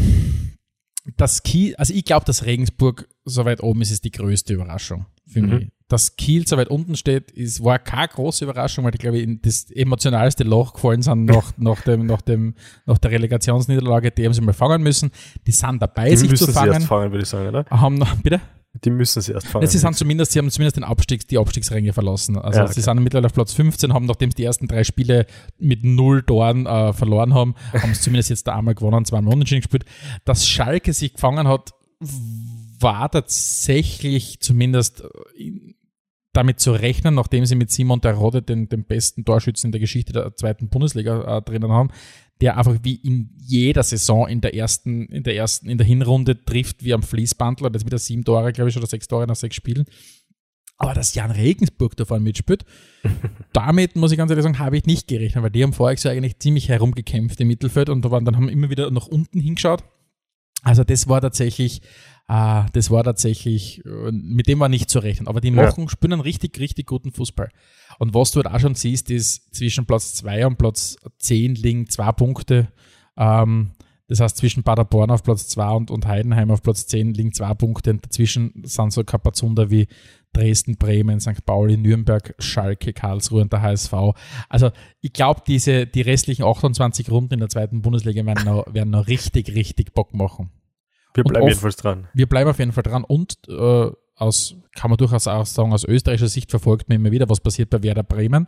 [1.18, 5.06] das Kiel, also ich glaube, dass Regensburg so weit oben ist, ist die größte Überraschung
[5.28, 5.50] für mhm.
[5.50, 5.68] mich.
[5.90, 9.42] Dass Kiel so weit unten steht, ist, war keine große Überraschung, weil ich glaube, in
[9.42, 14.12] das emotionalste Loch gefallen sind nach, nach, dem, nach, dem, nach der Relegationsniederlage.
[14.12, 15.12] Die haben sie mal fangen müssen.
[15.46, 16.72] Die sind dabei, die sich zu fangen.
[16.72, 17.66] Sie erst fangen, würde ich sagen, oder?
[17.70, 18.42] Haben noch, bitte?
[18.76, 19.68] Die müssen sie erst fangen.
[19.68, 22.38] sie, sind zumindest, sie haben zumindest den Abstiegs, die Abstiegsränge verlassen.
[22.38, 22.74] Also ja, okay.
[22.74, 25.28] sie sind mittlerweile auf Platz 15, haben, nachdem sie die ersten drei Spiele
[25.60, 29.62] mit null Toren äh, verloren haben, haben sie zumindest jetzt da einmal gewonnen, zwei unentschieden
[29.62, 29.86] gespielt.
[30.26, 31.72] Dass Schalke sich gefangen hat,
[32.80, 35.04] war tatsächlich zumindest
[35.38, 35.52] äh,
[36.34, 40.14] damit zu rechnen, nachdem sie mit Simon Terodde den, den besten Torschützen in der Geschichte
[40.14, 41.92] der zweiten Bundesliga äh, drinnen haben,
[42.42, 46.44] der einfach wie in jeder Saison in der ersten, in der ersten, in der Hinrunde
[46.44, 49.56] trifft wie am Fließbandler, das wieder sieben Tore, glaube ich, oder sechs Tore nach sechs
[49.56, 49.86] Spielen.
[50.78, 52.66] Aber dass Jan Regensburg davon mitspielt,
[53.54, 56.10] damit muss ich ganz ehrlich sagen, habe ich nicht gerechnet, weil die haben vorher so
[56.10, 59.84] eigentlich ziemlich herumgekämpft im Mittelfeld und waren, dann haben immer wieder nach unten hingeschaut.
[60.64, 61.82] Also das war tatsächlich,
[62.28, 65.28] äh, das war tatsächlich, äh, mit dem war nicht zu rechnen.
[65.28, 65.90] Aber die machen, ja.
[65.90, 67.50] spielen einen richtig, richtig guten Fußball.
[68.00, 71.90] Und was du halt auch schon siehst, ist zwischen Platz 2 und Platz 10 liegen
[71.90, 72.70] zwei Punkte.
[73.18, 73.72] Ähm,
[74.08, 77.54] das heißt, zwischen Paderborn auf Platz 2 und, und Heidenheim auf Platz 10 liegen zwei
[77.54, 77.92] Punkte.
[77.92, 79.88] Und dazwischen sind so Kapazunder wie
[80.34, 81.46] Dresden, Bremen, St.
[81.46, 83.94] Pauli, Nürnberg, Schalke, Karlsruhe und der HSV.
[84.50, 88.90] Also ich glaube, diese die restlichen 28 Runden in der zweiten Bundesliga werden noch, werden
[88.90, 90.52] noch richtig, richtig Bock machen.
[91.14, 92.08] Wir bleiben jedenfalls dran.
[92.14, 95.84] Wir bleiben auf jeden Fall dran und äh, aus, kann man durchaus auch sagen, aus
[95.84, 98.48] österreichischer Sicht verfolgt man immer wieder, was passiert bei Werder Bremen.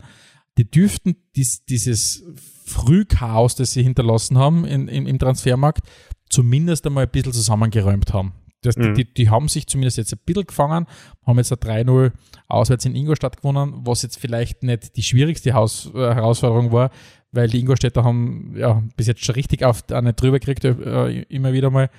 [0.58, 2.24] Die dürften dies, dieses
[2.66, 5.88] Frühchaos, das sie hinterlassen haben in, in, im Transfermarkt,
[6.30, 8.34] zumindest einmal ein bisschen zusammengeräumt haben.
[8.66, 8.96] Das, mhm.
[8.96, 10.88] die, die, haben sich zumindest jetzt ein bisschen gefangen,
[11.26, 12.12] haben jetzt ein 3-0
[12.48, 16.92] auswärts in Ingolstadt gewonnen, was jetzt vielleicht nicht die schwierigste Haus, äh, Herausforderung war,
[17.32, 21.54] weil die Ingolstädter haben ja bis jetzt schon richtig auf eine drüber gekriegt, äh, immer
[21.54, 21.90] wieder mal.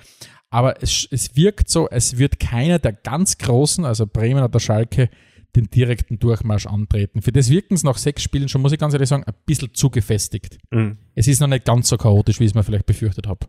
[0.49, 5.09] Aber es, es wirkt so, es wird keiner der ganz Großen, also Bremen oder Schalke,
[5.57, 7.21] den direkten Durchmarsch antreten.
[7.21, 9.73] Für das wirken es nach sechs Spielen schon, muss ich ganz ehrlich sagen, ein bisschen
[9.73, 10.57] zu gefestigt.
[10.71, 10.97] Mhm.
[11.15, 13.47] Es ist noch nicht ganz so chaotisch, wie ich es mir vielleicht befürchtet habe.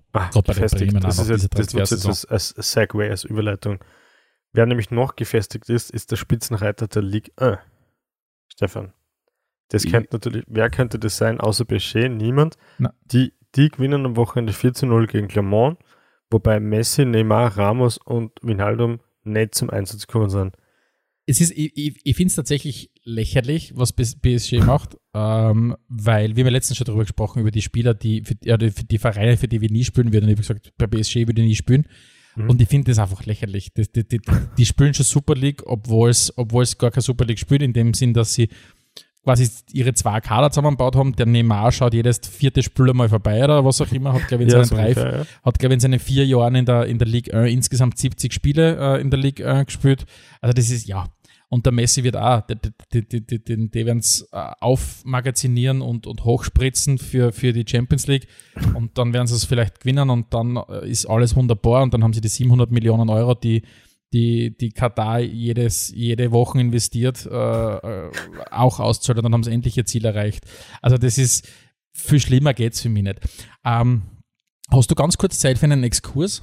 [0.73, 3.79] Den Bremen das ist jetzt, das wird jetzt als, als Segway, als Überleitung.
[4.53, 7.59] Wer nämlich noch gefestigt ist, ist der Spitzenreiter der Ligue 1.
[8.49, 8.93] Stefan.
[9.69, 12.09] Das ich, könnte natürlich, wer könnte das sein, außer PSG?
[12.09, 12.57] Niemand.
[13.05, 15.79] Die, die gewinnen am Wochenende 4 zu 0 gegen Clermont
[16.31, 20.57] wobei Messi, Neymar, Ramos und Wijnaldum nicht zum Einsatz gekommen sind.
[21.29, 26.43] Es ist, ich, ich, ich finde es tatsächlich lächerlich, was PSG macht, ähm, weil wir
[26.43, 29.37] haben ja letztens schon darüber gesprochen, über die Spieler, die für, ja, für die Vereine,
[29.37, 30.29] für die wir nie spielen würden.
[30.29, 31.87] Ich habe gesagt, bei PSG würde ich nie spielen.
[32.35, 32.49] Mhm.
[32.49, 33.75] Und ich finde das einfach lächerlich.
[33.75, 34.21] Die, die, die,
[34.57, 38.15] die spielen schon Super League, obwohl es gar keine Super League spielt, in dem Sinn,
[38.15, 38.49] dass sie
[39.29, 41.15] quasi ihre zwei Kader zusammengebaut haben.
[41.15, 44.15] Der Neymar schaut jedes vierte Spiel mal vorbei oder was auch immer.
[44.15, 45.27] Hat, glaube ich, in, ja, seinen, drei, ungefähr, ja.
[45.43, 48.97] hat, ich, in seinen vier Jahren in der, in der Ligue 1 insgesamt 70 Spiele
[48.97, 50.07] äh, in der Ligue 1 gespielt.
[50.41, 51.07] Also das ist, ja.
[51.51, 52.57] Und der Messi wird auch, die,
[52.93, 58.07] die, die, die, die werden es äh, aufmagazinieren und, und hochspritzen für, für die Champions
[58.07, 58.29] League.
[58.75, 62.05] Und dann werden sie es vielleicht gewinnen und dann äh, ist alles wunderbar und dann
[62.05, 63.63] haben sie die 700 Millionen Euro, die
[64.13, 68.11] die, die Katar jedes, jede Woche investiert, äh, äh,
[68.51, 70.45] auch auszahlt und dann haben sie endlich ihr Ziel erreicht.
[70.81, 71.49] Also das ist,
[71.93, 73.21] viel schlimmer geht es für mich nicht.
[73.65, 74.03] Ähm,
[74.71, 76.43] hast du ganz kurz Zeit für einen Exkurs?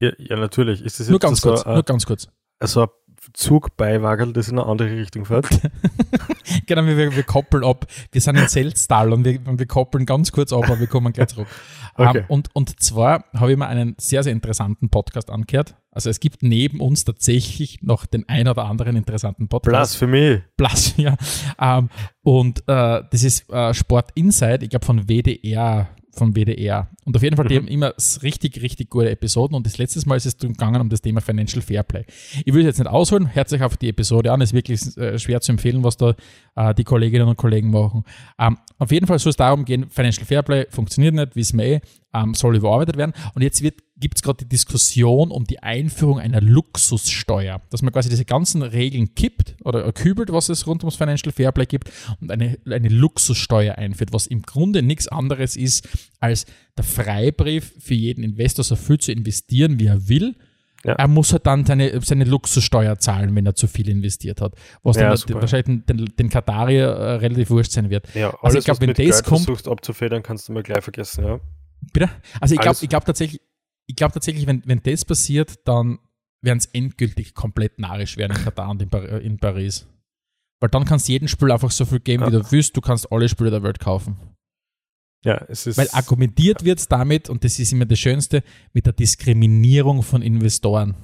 [0.00, 0.82] Ja, ja natürlich.
[0.82, 2.28] Ist das Nur ganz so, kurz, nur ganz kurz.
[2.58, 2.88] also ein
[3.32, 5.48] Zugbeiwagel, das in eine andere Richtung fährt?
[6.66, 7.86] Genau, wir, wir koppeln ab.
[8.12, 11.28] Wir sind in Selztal und wir, wir koppeln ganz kurz ab, aber wir kommen gleich
[11.28, 11.48] zurück.
[11.96, 12.18] Okay.
[12.18, 15.76] Ähm, und, und zwar habe ich mir einen sehr, sehr interessanten Podcast angehört.
[15.92, 20.00] Also es gibt neben uns tatsächlich noch den ein oder anderen interessanten Podcast.
[20.00, 20.42] Blasphemie.
[20.56, 21.14] Plus, ja.
[21.60, 21.90] Ähm,
[22.24, 26.88] und äh, das ist äh, Sport Inside, ich glaube von WDR, vom WDR.
[27.04, 27.58] Und auf jeden Fall, die Mhm.
[27.64, 29.54] haben immer richtig, richtig gute Episoden.
[29.56, 32.04] Und das letzte Mal ist es gegangen um das Thema Financial Fairplay.
[32.44, 34.40] Ich will es jetzt nicht ausholen, hört sich auf die Episode an.
[34.40, 36.14] Es ist wirklich äh, schwer zu empfehlen, was da
[36.56, 38.04] äh, die Kolleginnen und Kollegen machen.
[38.38, 41.80] Ähm, auf jeden Fall soll es darum gehen, Financial Fairplay funktioniert nicht, wissen wir eh,
[42.14, 43.12] ähm, soll überarbeitet werden.
[43.34, 48.08] Und jetzt gibt es gerade die Diskussion um die Einführung einer Luxussteuer, dass man quasi
[48.08, 52.58] diese ganzen Regeln kippt oder kübelt, was es rund ums Financial Fairplay gibt und eine,
[52.70, 55.88] eine Luxussteuer einführt, was im Grunde nichts anderes ist
[56.20, 56.46] als
[56.76, 60.36] der Freibrief für jeden Investor so viel zu investieren, wie er will.
[60.84, 60.92] Ja.
[60.96, 64.54] Er muss halt dann seine, seine Luxussteuer zahlen, wenn er zu viel investiert hat.
[64.82, 68.06] Was Ja, dann wahrscheinlich den, den Katarier äh, relativ wurscht sein wird.
[68.14, 70.52] Ja, Also alles, ich glaub, was wenn mit das Geld kommt- versuchst abzufedern, kannst du
[70.52, 71.40] mal gleich vergessen, ja.
[71.92, 72.10] Bitte?
[72.40, 73.40] Also ich glaube glaub tatsächlich,
[73.86, 75.98] ich glaube tatsächlich, wenn, wenn das passiert, dann
[76.42, 79.86] werden es endgültig komplett narrisch werden in Katar und in, Par äh, in Paris.
[80.60, 82.40] Weil dann kannst du jeden Spiel einfach so viel geben, wie Ja.
[82.42, 84.16] du willst, du kannst alle Spiele der Welt kaufen.
[85.24, 85.78] Ja, es ist.
[85.78, 88.42] Weil argumentiert wird damit, und das ist immer das Schönste,
[88.72, 90.94] mit der Diskriminierung von Investoren.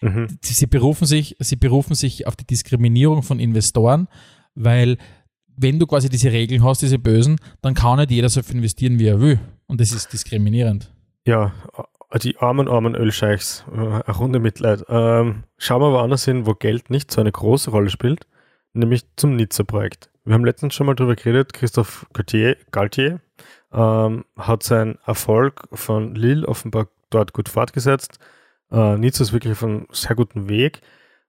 [0.00, 0.26] mhm.
[0.40, 4.08] Sie, sie, berufen sich, sie berufen sich auf die Diskriminierung von Investoren,
[4.54, 4.96] weil
[5.56, 8.98] wenn du quasi diese Regeln hast, diese Bösen, dann kann nicht jeder so viel investieren,
[8.98, 9.38] wie er will.
[9.74, 10.88] Und das ist diskriminierend.
[11.26, 11.52] Ja,
[12.12, 13.64] äh, die armen, armen Ölscheichs.
[13.72, 14.84] Äh, Eine Runde Mitleid.
[14.88, 18.28] Ähm, schauen wir woanders hin, wo Geld nicht so eine große Rolle spielt,
[18.72, 20.10] nämlich zum Nizza-Projekt.
[20.24, 23.20] Wir haben letztens schon mal drüber geredet, Christoph Galtier, Galtier
[23.72, 28.20] ähm, hat seinen Erfolg von Lille offenbar dort gut fortgesetzt.
[28.70, 30.82] Äh, Nizza ist wirklich auf einem sehr guten Weg.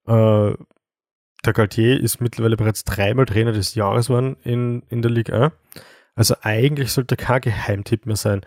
[0.05, 5.33] Äh, der Galtier ist mittlerweile bereits dreimal Trainer des Jahres geworden in, in der Ligue
[5.33, 5.53] 1.
[6.15, 8.41] Also eigentlich sollte kein Geheimtipp mehr sein.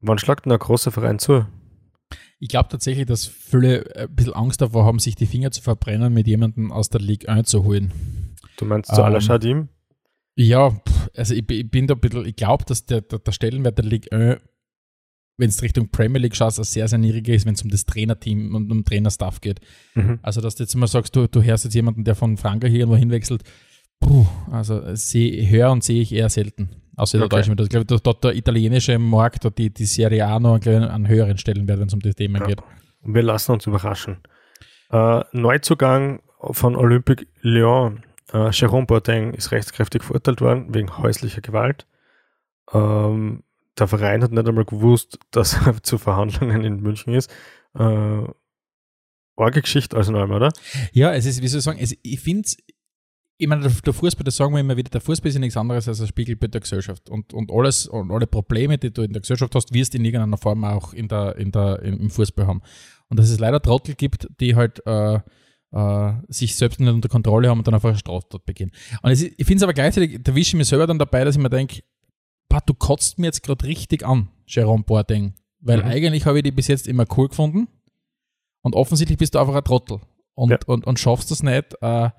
[0.00, 1.46] Wann schlagt denn ein großer Verein zu?
[2.38, 6.12] Ich glaube tatsächlich, dass viele ein bisschen Angst davor haben, sich die Finger zu verbrennen,
[6.14, 7.92] mit jemandem aus der Ligue 1 zu holen.
[8.56, 9.68] Du meinst zu Ähm, aller Shadim?
[10.36, 10.80] Ja,
[11.16, 13.76] also ich, bin- ich bin da ein bisschen, ich glaube, dass der, der, der Stellenwert
[13.78, 14.40] der Ligue 1,
[15.36, 18.54] wenn es Richtung Premier League schaust, sehr, sehr niedriger ist, wenn es um das Trainerteam
[18.54, 19.60] und um Trainerstaff geht.
[19.94, 20.20] Mhm.
[20.22, 22.96] Also, dass du jetzt immer sagst, du, du hörst jetzt jemanden, der von Frankreich irgendwo
[22.96, 23.42] hinwechselt,
[23.98, 26.68] puh, also seh, höre und sehe ich eher selten.
[26.98, 27.36] Außer der Okay.
[27.36, 27.62] deutsche.
[27.62, 31.08] Ich glaube, dass dort der italienische Markt, dort die, die Serie A noch einen, einen
[31.08, 32.46] höheren Stellenwert, wenn es um das Thema Ja.
[32.46, 32.60] geht.
[33.02, 34.18] Wir lassen uns überraschen.
[34.90, 38.02] Äh, Neuzugang von Olympique Lyon.
[38.32, 41.86] Äh, Jérôme Boateng ist rechtskräftig verurteilt worden wegen häuslicher Gewalt.
[42.72, 43.42] Ähm,
[43.78, 47.30] der Verein hat nicht einmal gewusst, dass er zu Verhandlungen in München ist.
[47.78, 48.22] Äh,
[49.36, 50.52] Orge Geschichte also noch einmal, oder?
[50.92, 52.48] Ja, es ist, wie soll ich sagen, es, ich finde
[53.40, 55.86] ich meine, der, Fußball, das sagen wir immer wieder, der Fußball ist ja nichts anderes
[55.88, 57.08] als ein Spiegelbild der Gesellschaft.
[57.08, 60.04] Und, und alles und alle Probleme, die du in der Gesellschaft hast, wirst du in
[60.04, 62.62] irgendeiner Form auch in der, in der, im Fußball haben.
[63.08, 65.20] Und dass es leider Trottel gibt, die halt äh,
[65.70, 68.72] äh, sich selbst nicht unter Kontrolle haben und dann einfach eine Straftat begehen.
[69.02, 71.36] Und ist, ich finde es aber gleichzeitig, da wische ich mich selber dann dabei, dass
[71.36, 71.82] ich mir denke,
[72.48, 75.34] "Boah, du kotzt mir jetzt gerade richtig an, Jerome Boateng.
[75.60, 75.84] Weil Mhm.
[75.84, 77.68] eigentlich habe ich die bis jetzt immer cool gefunden.
[78.62, 80.00] Und offensichtlich bist du einfach ein Trottel.
[80.34, 80.58] Und, Ja.
[80.66, 82.10] und, und schaffst das nicht, äh,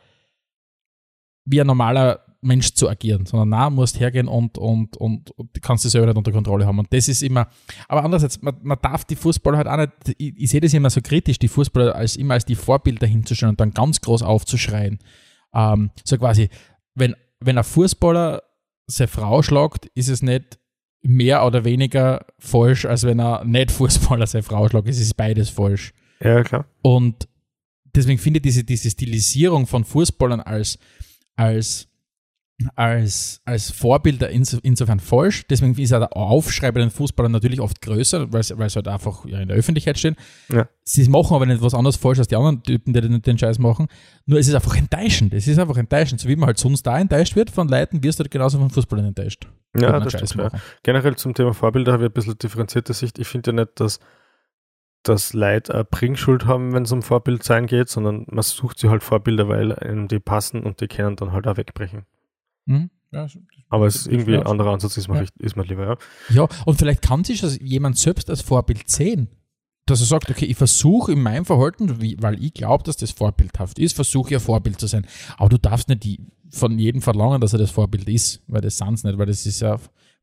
[1.50, 5.84] wie ein normaler Mensch zu agieren, sondern na, musst hergehen und, und, und, und kannst
[5.84, 6.80] das selber nicht unter Kontrolle haben.
[6.80, 7.50] Und das ist immer,
[7.88, 10.90] aber andererseits, man, man darf die Fußballer halt auch nicht, ich, ich sehe das immer
[10.90, 15.00] so kritisch, die Fußballer als immer als die Vorbilder hinzustellen und dann ganz groß aufzuschreien.
[15.54, 16.50] Ähm, so quasi,
[16.96, 18.44] wenn, wenn ein Fußballer
[18.88, 20.60] seine Frau schlagt, ist es nicht
[21.02, 24.88] mehr oder weniger falsch, als wenn er nicht Fußballer seine Frau schlagt.
[24.88, 25.94] Es ist beides falsch.
[26.22, 26.66] Ja, klar.
[26.82, 27.28] Und
[27.96, 30.78] deswegen finde ich diese, diese Stilisierung von Fußballern als,
[31.40, 31.88] als,
[32.76, 35.48] als, als Vorbilder inso, insofern falsch.
[35.50, 39.26] Deswegen ist auch der Aufschrei bei den Fußballern natürlich oft größer, weil sie halt einfach
[39.26, 40.18] ja, in der Öffentlichkeit stehen.
[40.50, 40.68] Ja.
[40.84, 43.58] Sie machen aber nicht was anderes falsch als die anderen Typen, die den, den Scheiß
[43.58, 43.88] machen.
[44.26, 45.34] Nur es ist einfach enttäuschend.
[45.34, 46.20] Es ist einfach enttäuschend.
[46.20, 48.70] So wie man halt sonst da enttäuscht wird von Leuten, wirst du halt genauso von
[48.70, 49.48] Fußballern enttäuscht.
[49.80, 50.36] Ja, das stimmt.
[50.36, 50.52] Ja.
[50.84, 53.18] Generell zum Thema Vorbilder habe ich ein bisschen differenzierte Sicht.
[53.18, 54.00] Ich finde ja nicht, dass
[55.04, 58.90] dass Leute eine Bringschuld haben, wenn es um Vorbild sein geht, sondern man sucht sich
[58.90, 62.06] halt Vorbilder, weil einem die passen und die können dann halt auch wegbrechen.
[62.66, 62.90] Mhm.
[63.12, 63.28] Ja,
[63.70, 65.22] Aber es ist irgendwie ein anderer Ansatz, ist mir, Ja.
[65.22, 65.98] recht, ist mir lieber, ja.
[66.30, 69.30] Ja, und vielleicht kann sich das jemand selbst als Vorbild sehen.
[69.88, 73.10] Dass er sagt, okay, ich versuche in meinem Verhalten, wie, weil ich glaube, dass das
[73.10, 75.08] vorbildhaft ist, versuche ich ein Vorbild zu sein.
[75.38, 76.20] Aber du darfst nicht die,
[76.52, 79.60] von jedem verlangen, dass er das Vorbild ist, weil das sind nicht, weil das ist
[79.62, 79.80] ja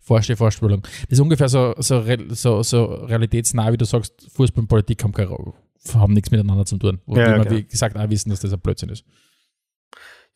[0.07, 0.82] Vorstellung.
[0.82, 5.12] Das ist ungefähr so, so, so, so realitätsnah, wie du sagst, Fußball und Politik haben,
[5.12, 5.36] keine,
[5.94, 7.00] haben nichts miteinander zu tun.
[7.07, 7.57] Wo Ja, wir, okay.
[7.57, 9.04] wie gesagt, auch wissen, dass das ein Blödsinn ist.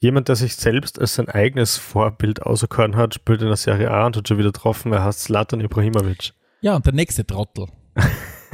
[0.00, 4.06] Jemand, der sich selbst als sein eigenes Vorbild auserkoren hat, spielt in der Serie A
[4.06, 4.92] und hat schon wieder getroffen.
[4.92, 6.32] Er heißt Zlatan Ibrahimovic.
[6.62, 7.66] Ja, und der nächste Trottel.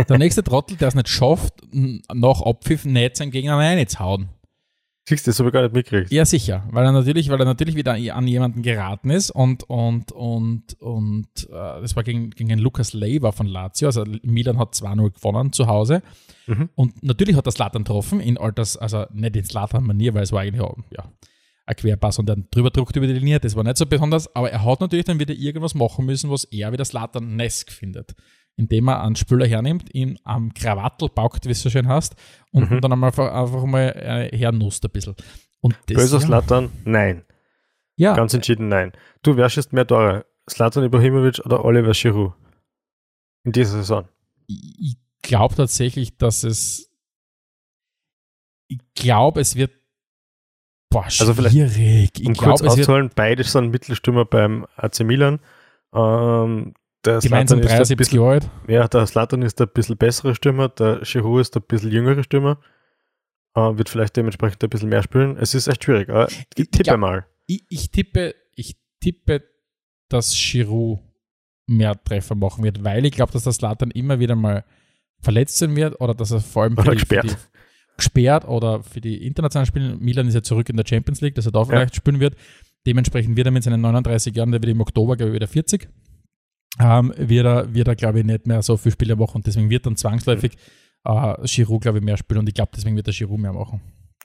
[0.09, 4.29] der nächste Trottel, der es nicht schafft, nach Abpfiff nicht seinen Gegner reinzuhauen.
[5.09, 6.11] Siehst du, das habe ich gar nicht mitgekriegt.
[6.11, 10.11] Ja, sicher, weil er natürlich, weil er natürlich wieder an jemanden geraten ist und und
[10.11, 14.75] und und äh, das war gegen, gegen den Lukas Leiva von Lazio, also Milan hat
[14.75, 16.03] 2-0 gewonnen zu Hause.
[16.49, 16.71] Mhm.
[16.75, 20.43] und natürlich hat er Slatan getroffen in Alters, also nicht in Slatan-Manier, weil es war
[20.43, 21.11] eigentlich auch, ja,
[21.67, 24.51] ein Querpass und dann drüber druckt über die Linie, das war nicht so besonders, aber
[24.51, 28.15] er hat natürlich dann wieder irgendwas machen müssen, was er wieder Slatan-Nesk findet,
[28.57, 32.15] indem er einen Spieler hernimmt, ihn am Krawattel paukt, wie es so schön heißt,
[32.53, 32.81] und Mhm.
[32.81, 33.89] dann einfach, einfach mal
[34.33, 35.15] äh, hernusst ein bisschen.
[35.61, 36.69] Und das, Böser ja?
[36.85, 37.25] Nein.
[37.97, 38.93] ja, Ganz entschieden nein.
[39.23, 40.27] Du, wer schießt mehr Tore?
[40.47, 42.35] Zlatan Ibrahimovic oder Oliver Giroud?
[43.45, 44.09] In dieser Saison.
[44.47, 46.91] ich glaube tatsächlich, dass es.
[48.69, 49.73] Ich glaube, es wird.
[50.91, 52.11] Boah, Also vielleicht, schwierig.
[52.21, 55.41] ich Um glaube, kurz auszuholen, beide sind Mittelstürmer beim AC Milan.
[55.93, 56.75] Ähm,
[57.07, 58.51] der ist ein 73 bisschen, Jahre alt.
[58.69, 62.59] ja, der Zlatan ist der bisschen bessere Stürmer, der Giroud ist der bisschen jüngere Stürmer.
[63.55, 65.37] Äh, wird vielleicht dementsprechend ein bisschen mehr spielen.
[65.39, 66.09] Es ist echt schwierig.
[66.11, 67.27] Aber Ich tippe glaub- mal.
[67.47, 69.43] Ich, ich tippe, ich tippe,
[70.11, 70.99] dass Giroud
[71.67, 74.65] mehr Treffer machen wird, weil ich glaube, dass der Slatan immer wieder mal
[75.21, 77.31] verletzt sein wird oder dass er vor allem Oder die, für gesperrt.
[77.31, 79.97] die, gesperrt oder für die internationalen Spiele.
[79.97, 82.37] Milan ist ja zurück in der Champions League, dass er da vielleicht spielen wird.
[82.87, 85.89] Dementsprechend wird er mit seinen 39 Jahren, der wird im Oktober, glaube ich, wieder 40,
[86.79, 89.71] ähm, wird er, wird er glaube ich, nicht mehr so viele Spiele machen und deswegen
[89.71, 90.57] wird dann zwangsläufig
[91.05, 93.81] äh, Giroud, glaube ich, mehr spielen und ich glaube, deswegen wird der Giroud mehr machen.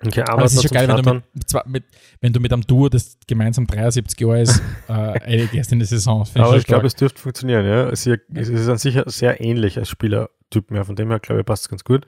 [0.06, 1.84] Okay, aber Aber es ist schon geil, wenn du, mit, zwar mit,
[2.22, 6.28] wenn du mit einem Duo, das gemeinsam 73 Jahre ist, äh, einiges in der Saison.
[6.36, 7.66] Aber ich glaube, es dürfte funktionieren.
[7.66, 7.90] Ja?
[7.90, 10.86] Es ist, es ist an sich sehr ähnlich als Spielertyp mehr.
[10.86, 12.08] Von dem her, glaube ich, passt es ganz gut.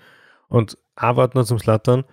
[0.49, 2.03] Und noch zum Slattern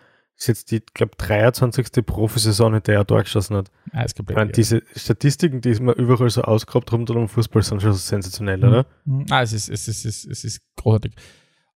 [0.41, 2.05] ist jetzt die, glaube 23.
[2.05, 3.70] Profisaison, in der er Tor geschossen hat.
[3.93, 4.53] Ah, ist Ich meine, egal.
[4.53, 8.86] diese Statistiken, die man überall so ausgehabt rund um Fußball, sind schon sensationell, oder?
[9.05, 9.26] Mhm.
[9.30, 11.12] Ah, es ist, es, ist, es, ist, es ist großartig.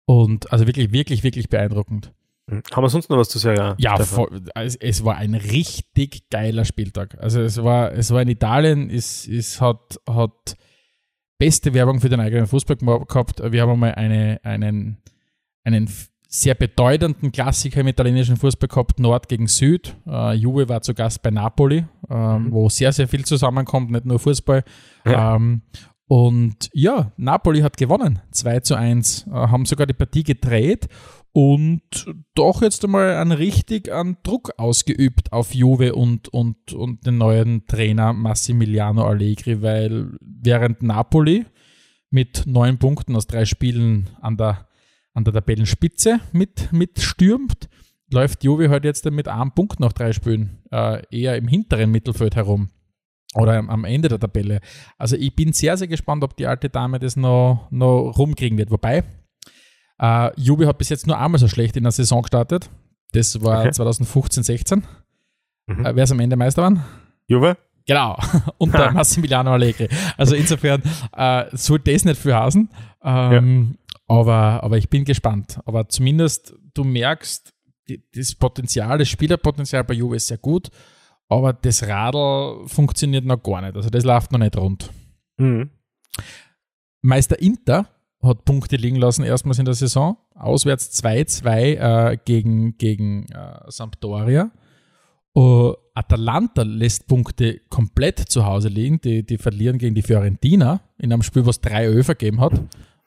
[0.04, 2.12] Und also wirklich, wirklich, wirklich beeindruckend.
[2.46, 2.62] Mhm.
[2.72, 3.74] Haben wir sonst noch was zu sagen?
[3.78, 7.18] Ja, voll, es, es war ein richtig geiler Spieltag.
[7.20, 10.56] Also es war, es war in Italien, es, es hat, hat
[11.38, 13.42] beste Werbung für den eigenen Fußball gehabt.
[13.50, 14.98] Wir haben einmal eine, einen,
[15.64, 15.88] einen
[16.34, 19.94] sehr bedeutenden Klassiker im italienischen Fußball gehabt, Nord gegen Süd.
[20.06, 22.52] Äh, Juve war zu Gast bei Napoli, ähm, Mhm.
[22.52, 24.64] wo sehr, sehr viel zusammenkommt, nicht nur Fußball.
[25.04, 25.36] Ja.
[25.36, 25.60] Ähm,
[26.08, 30.88] und ja, Napoli hat gewonnen, 2 zu 1, äh, haben sogar die Partie gedreht
[31.32, 31.82] und
[32.34, 37.66] doch jetzt einmal einen richtig an Druck ausgeübt auf Juve und, und, und den neuen
[37.66, 41.44] Trainer Massimiliano Allegri, weil während Napoli
[42.10, 44.66] mit neun Punkten aus drei Spielen an der,
[45.14, 47.68] an der Tabellenspitze mit, mitstürmt,
[48.10, 52.36] läuft Juve halt jetzt mit einem Punkt nach drei Spielen äh, eher im hinteren Mittelfeld
[52.36, 52.70] herum
[53.34, 54.60] oder am- Ende der Tabelle.
[54.98, 58.70] Also ich bin sehr, sehr gespannt, ob die alte Dame das noch, noch rumkriegen wird.
[58.70, 59.04] Wobei,
[59.98, 62.68] äh, Juve hat bis jetzt nur einmal so schlecht in der Saison gestartet.
[63.12, 63.70] Das war Okay.
[63.72, 64.82] 2015, 16.
[65.66, 65.86] Mhm.
[65.86, 66.84] Äh, wer ist am Ende Meister geworden?
[67.26, 67.56] Juve?
[67.86, 68.16] Genau,
[68.58, 69.88] unter Massimiliano Allegri.
[70.16, 70.82] Also insofern
[71.16, 72.70] äh, soll das nicht für Hasen.
[73.02, 73.76] Ähm,
[74.12, 75.58] aber, aber ich bin gespannt.
[75.64, 77.54] Aber zumindest du merkst,
[78.14, 80.68] das Potenzial, das Spielerpotenzial bei Juve ist sehr gut,
[81.28, 83.74] aber das Radl funktioniert noch gar nicht.
[83.74, 84.90] Also das läuft noch nicht rund.
[85.38, 85.70] Mhm.
[87.00, 87.88] Meister Inter
[88.22, 90.18] hat Punkte liegen lassen, erstmals in der Saison.
[90.34, 94.50] Auswärts 2-2 äh, gegen, gegen äh, Sampdoria.
[95.34, 99.00] Uh, Atalanta lässt Punkte komplett zu Hause liegen.
[99.00, 102.60] Die, die verlieren gegen die Fiorentina in einem Spiel, was drei Ö vergeben hat.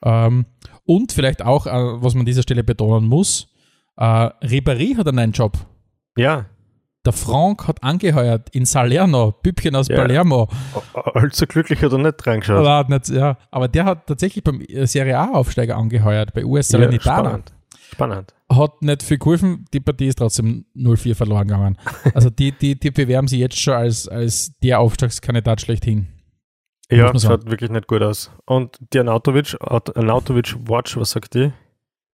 [0.06, 0.46] Ähm,
[0.84, 3.48] und vielleicht auch, äh, was man an dieser Stelle betonen muss,
[3.96, 5.58] äh, Ribéry hat einen neuen Job.
[6.16, 6.46] Ja,
[7.04, 9.96] Der Frank hat angeheuert in Salerno, Püppchen aus Ja.
[9.96, 10.48] Palermo.
[11.14, 12.58] allzu glücklich hat er nicht reingeschaut.
[12.58, 16.68] Aber, hat nicht, ja, aber der hat tatsächlich beim äh, Serie A-Aufsteiger angeheuert, bei US
[16.68, 17.20] Salernitana.
[17.28, 17.52] spannend.
[17.92, 18.34] Spannend.
[18.50, 21.76] hat nicht viel geholfen, die Partie ist trotzdem 0-4 verloren gegangen.
[22.14, 26.08] Also die, die, die bewerben sich jetzt schon als, als der Aufstiegskandidat schlechthin.
[26.90, 27.20] Ja, sagen.
[27.20, 28.30] schaut wirklich nicht gut aus.
[28.44, 31.52] Und Anautovic, Anautovic Watch, was sagt die?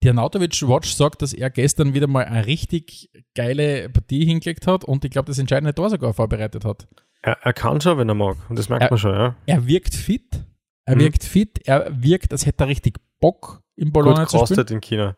[0.05, 5.05] Anautovic Watch sagt, dass er gestern wieder mal eine richtig geile Partie hingelegt hat und
[5.05, 6.87] ich glaube, das entscheidende Tor sogar vorbereitet hat.
[7.21, 8.37] Er, er kann schon, wenn er mag.
[8.49, 9.35] Und das merkt Er- man schon, ja.
[9.45, 10.43] Er wirkt fit,
[10.85, 10.99] er Mhm.
[11.01, 14.65] wirkt fit, er wirkt, als hätte er richtig Bock im Gut Bologna zu spielen.
[14.69, 15.15] in China.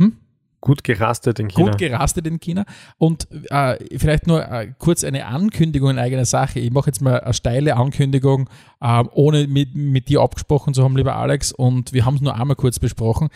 [0.00, 0.16] Hm?
[0.64, 1.70] Gut gerastet in China.
[1.70, 2.64] Gut gerastet in China.
[2.96, 6.58] Und äh, vielleicht nur äh, kurz eine Ankündigung in eigener Sache.
[6.58, 8.48] Ich mache jetzt mal eine steile Ankündigung,
[8.80, 11.52] äh, ohne mit, mit dir abgesprochen zu haben, lieber Alex.
[11.52, 13.28] Und wir haben es nur einmal kurz besprochen.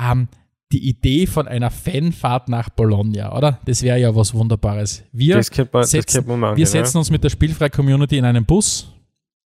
[0.00, 0.28] Ähm,
[0.70, 3.58] die Idee von einer Fanfahrt nach Bologna, oder?
[3.64, 5.02] Das wäre ja was Wunderbares.
[5.12, 8.44] Wir das man, das setzen, man machen, wir setzen uns mit der Spielfrei-Community in einen
[8.44, 8.92] Bus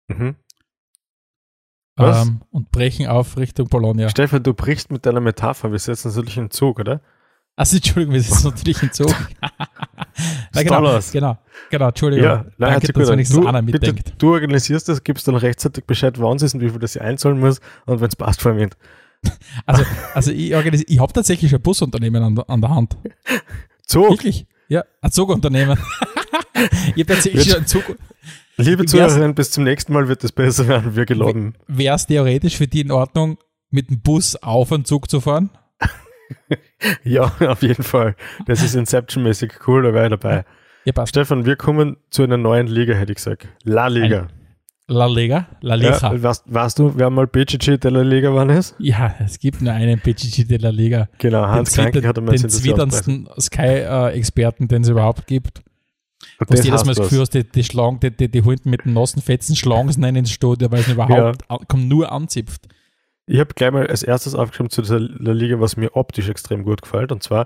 [0.09, 0.35] mhm.
[1.97, 4.07] Ähm, und brechen auf Richtung Bologna.
[4.07, 5.69] Stefan, du brichst mit deiner Metapher.
[5.69, 7.01] Wir setzen uns natürlich in Zug, oder?
[7.59, 9.07] Also Entschuldigung, wir sitzen natürlich Zug.
[10.55, 11.37] Ja, genau, genau,
[11.69, 12.25] genau, Entschuldigung.
[12.25, 14.13] Ja, nein, Danke, dass wenigstens du, einer bitte, mitdenkt.
[14.17, 17.01] du organisierst das, gibst dann rechtzeitig Bescheid, wann es ist und wie viel das sie
[17.01, 18.69] einzahlen muss und wenn es passt, vor allem.
[19.65, 19.83] Also,
[20.13, 22.97] also ich, ich habe tatsächlich ein Busunternehmen an, der- an der Hand.
[23.85, 24.45] Zug, Wirklich?
[24.69, 25.77] Ja, ein Zugunternehmen.
[26.95, 27.83] ich habe tatsächlich schon einen Zug.
[28.55, 31.55] liebe Zuhörerinnen, bis zum nächsten Mal wird es besser werden, wir geloben.
[31.67, 33.37] Wäre es theoretisch für die in Ordnung,
[33.69, 35.49] mit dem Bus auf einen Zug zu fahren?
[37.03, 38.15] Ja, auf jeden Fall.
[38.45, 40.45] Das ist Inception-mäßig cool, da wäre ich dabei.
[40.85, 41.09] Ja, passt.
[41.09, 43.47] Stefan, wir kommen zu einer neuen Liga, hätte ich gesagt.
[43.63, 44.27] La Liga.
[44.87, 45.47] La Liga?
[45.61, 45.97] La Liga.
[46.01, 48.75] Ja, Ja, weißt, weißt du, wer mal BGG de la Liga wann ist?
[49.19, 51.09] es gibt nur einen PGG de la Liga.
[51.19, 55.59] Genau, Hans den Kranke zwitter- hat einmal den zwitterndsten Sky-Experten, den es überhaupt gibt.
[56.39, 58.41] Und Du hast das jedes Mal das Gefühl, hast, die, die Schlangen, die, die, die
[58.41, 62.11] Hunden mit den nassen Fetzen Schlangen nennen ins Studio, weil es überhaupt an, kommt nur
[62.11, 62.67] anzipft.
[63.31, 66.63] Ich habe gleich mal als erstes aufgeschrieben zu dieser La Liga, was mir optisch extrem
[66.63, 67.45] gut gefällt, und zwar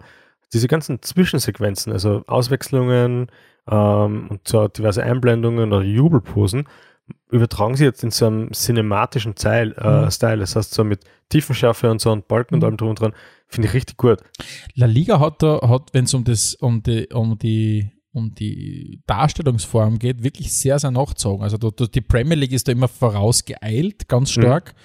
[0.53, 3.27] diese ganzen Zwischensequenzen, also Auswechslungen
[3.69, 6.69] ähm, und so diverse Einblendungen oder Jubelposen,
[7.29, 10.11] übertragen sie jetzt in so einem cinematischen Style, äh, Mhm.
[10.11, 10.37] Style.
[10.37, 12.65] Das heißt, so mit Tiefenschärfe und so und Balken und Mhm.
[12.65, 13.13] allem drum und dran,
[13.49, 14.19] finde ich richtig gut.
[14.75, 19.01] La Liga hat da, hat, wenn es um das, um die, um die, um die
[19.05, 21.43] Darstellungsform geht, wirklich sehr, sehr nachgezogen.
[21.43, 24.75] Also die Premier League ist da immer vorausgeeilt, ganz stark.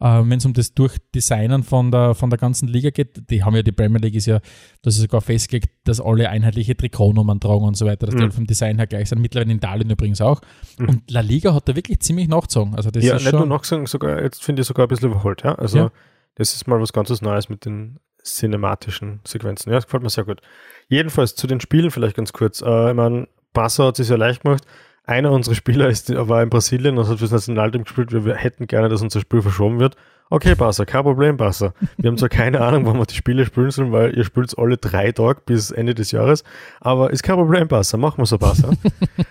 [0.00, 3.56] Äh, wenn es um das Durchdesignen von der, von der ganzen Liga geht, die haben
[3.56, 4.40] ja, die Premier League ist ja,
[4.82, 8.22] das ist sogar festgelegt, dass alle einheitliche Trikotnummern tragen und so weiter, dass die Mhm.
[8.24, 9.20] alle vom Design her gleich sind.
[9.20, 10.40] Mittlerweile in Italien übrigens auch.
[10.78, 10.88] Mhm.
[10.88, 12.74] Und La Liga hat da wirklich ziemlich nachgezogen.
[12.76, 14.88] Also das ja, ist nicht nur schon, noch sagen, sogar, jetzt finde ich sogar ein
[14.88, 15.54] bisschen überholt, ja.
[15.56, 15.90] Also Ja.
[16.36, 19.70] das ist mal was ganz was Neues mit den cinematischen Sequenzen.
[19.70, 20.40] Ja, das gefällt mir sehr gut.
[20.88, 22.62] Jedenfalls zu den Spielen vielleicht ganz kurz.
[22.62, 24.64] Äh, ich meine, Barca hat es ja leicht gemacht.
[25.08, 28.12] Einer unserer Spieler ist, war in Brasilien und hat fürs Nationalteam gespielt.
[28.12, 29.96] Wir, wir hätten gerne, dass unser Spiel verschoben wird.
[30.28, 31.72] Okay, Barca, kein Problem, Barca.
[31.96, 34.76] Wir haben zwar keine Ahnung, wann wir die Spiele spielen sollen, weil ihr spielt alle
[34.76, 36.44] drei Tage bis Ende des Jahres,
[36.80, 37.96] aber ist kein Problem, Barca.
[37.96, 38.68] Machen wir so, Barca.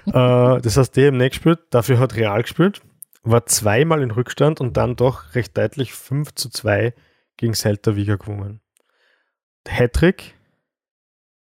[0.57, 2.81] äh, das heißt, der im nächsten gespielt, dafür hat Real gespielt,
[3.21, 6.95] war zweimal in Rückstand und dann doch recht deutlich 5 zu 2
[7.37, 8.61] gegen Celta Vigo gewonnen.
[9.69, 10.33] Hattrick,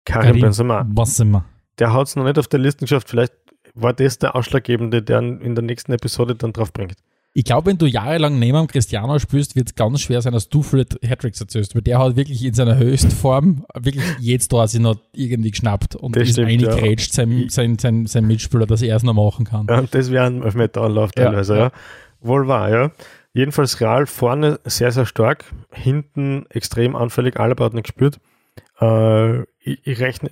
[0.05, 0.83] Karim, Karim Benzema.
[0.83, 1.47] Benzema.
[1.79, 3.09] Der hat es noch nicht auf der Liste geschafft.
[3.09, 3.33] Vielleicht
[3.81, 6.95] war das der Ausschlaggebende, der in der nächsten Episode dann drauf bringt.
[7.35, 10.49] Ich glaube, wenn du jahrelang neben dem Cristiano spielst, wird es ganz schwer sein, dass
[10.49, 14.81] du viele Hattricks erzählst, weil der hat wirklich in seiner Höchstform wirklich jedes Tor sich
[14.81, 16.71] noch irgendwie geschnappt und Das ist stimmt, ja.
[16.71, 19.67] eingegrätscht, sein, sein, sein, sein Mitspieler, dass er es noch machen kann.
[19.69, 21.73] Ja, das wäre ein Elfmeter-Anlauf Ja, teilweise, ja, ja.
[22.21, 22.91] Wohl wahr, ja.
[23.35, 28.19] Jedenfalls Real vorne sehr, sehr stark, hinten extrem anfällig, Alaba hat nicht gespürt.
[28.81, 30.31] Äh, ich, ich rechne,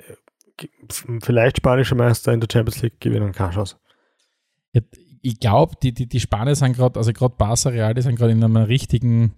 [1.22, 3.76] vielleicht spanischer Meister in der Champions League gewinnen Chance.
[4.72, 4.80] Ja,
[5.22, 8.32] ich glaube, die, die, die Spanier sind gerade, also gerade Barca Real, die sind gerade
[8.32, 9.34] in einer richtigen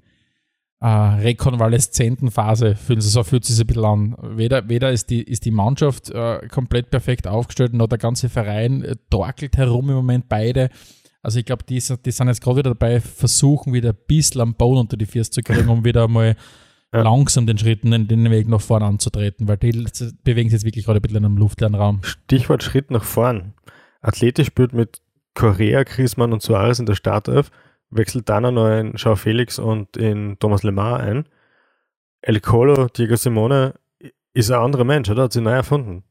[0.81, 4.17] äh, rekonvaleszenten Phase, fühlen sie so fühlt sich ein bisschen an.
[4.37, 8.83] Weder, weder ist, die, ist die Mannschaft äh, komplett perfekt aufgestellt, noch der ganze Verein
[8.85, 10.69] äh, torkelt herum im Moment beide.
[11.23, 14.41] Also ich glaube, die, sind- die sind jetzt gerade wieder dabei, versuchen wieder ein bisschen
[14.41, 16.37] am Boden unter die Füße zu kriegen, um wieder mal
[16.93, 17.03] Ja.
[17.03, 19.73] langsam den Schritten, den, den Weg nach vorne anzutreten, weil die
[20.25, 22.01] bewegen sich jetzt wirklich gerade ein bisschen in einem luftleeren Raum.
[22.03, 23.53] Stichwort Schritt nach vorn.
[24.01, 25.03] Athletisch spielt mit
[25.35, 27.51] Correa, Griezmann und Suarez in der Startelf,
[27.91, 31.29] wechselt dann noch in Joao Felix und in Thomas Lemar ein.
[32.23, 33.75] El Colo, Diego Simone
[34.33, 35.25] ist ein anderer Mensch, oder?
[35.25, 36.05] Hat sich neu erfunden.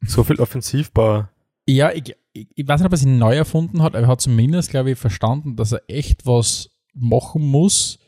[0.00, 1.28] So viel Offensivbau.
[1.66, 4.20] Ja, ich, ich, ich weiß nicht, ob er sich neu erfunden hat, aber er hat
[4.20, 7.98] zumindest, glaube ich, verstanden, dass er echt was machen muss,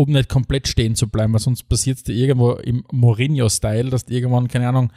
[0.00, 4.06] um nicht komplett stehen zu bleiben, weil sonst passiert es dir irgendwo im Mourinho-Style, dass
[4.06, 4.92] du irgendwann, keine Ahnung,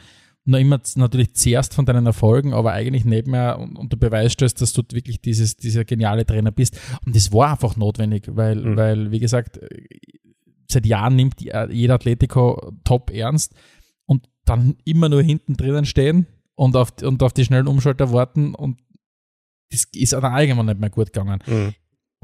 [0.46, 4.60] noch immer natürlich zehrst von deinen Erfolgen, aber eigentlich nebenher und, und du beweist stellst,
[4.60, 6.78] dass du wirklich dieses, dieser geniale Trainer bist.
[7.06, 8.76] Und das war einfach notwendig, weil, Mhm.
[8.76, 9.60] weil wie gesagt,
[10.70, 13.54] seit Jahren nimmt äh, jeder Atletico top ernst
[14.06, 16.26] und dann immer nur hinten drinnen stehen
[16.56, 18.80] und auf, und auf die schnellen Umschalter warten und
[19.70, 21.40] das ist dann allgemein nicht mehr gut gegangen.
[21.46, 21.74] Mhm.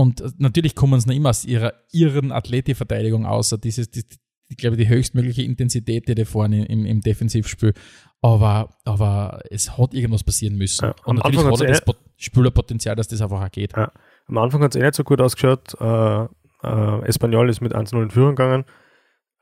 [0.01, 4.03] Und äh, natürlich kommen sie noch immer aus ihrer irren Athletikverteidigung außer dieses, die,
[4.48, 7.74] ich glaube, die höchstmögliche Intensität, die da vorne im, im Defensivspiel.
[8.22, 10.86] Aber, aber es hat irgendwas passieren müssen.
[10.86, 13.76] Ja, und natürlich Anfang hat er das Pot- Spielerpotenzial, dass das einfach auch geht.
[13.76, 13.92] Ja.
[14.26, 15.74] Am Anfang hat es eh nicht so gut ausgeschaut.
[15.78, 16.24] Äh,
[16.62, 18.64] äh, Espanyol ist mit 1-0 in Führung gegangen.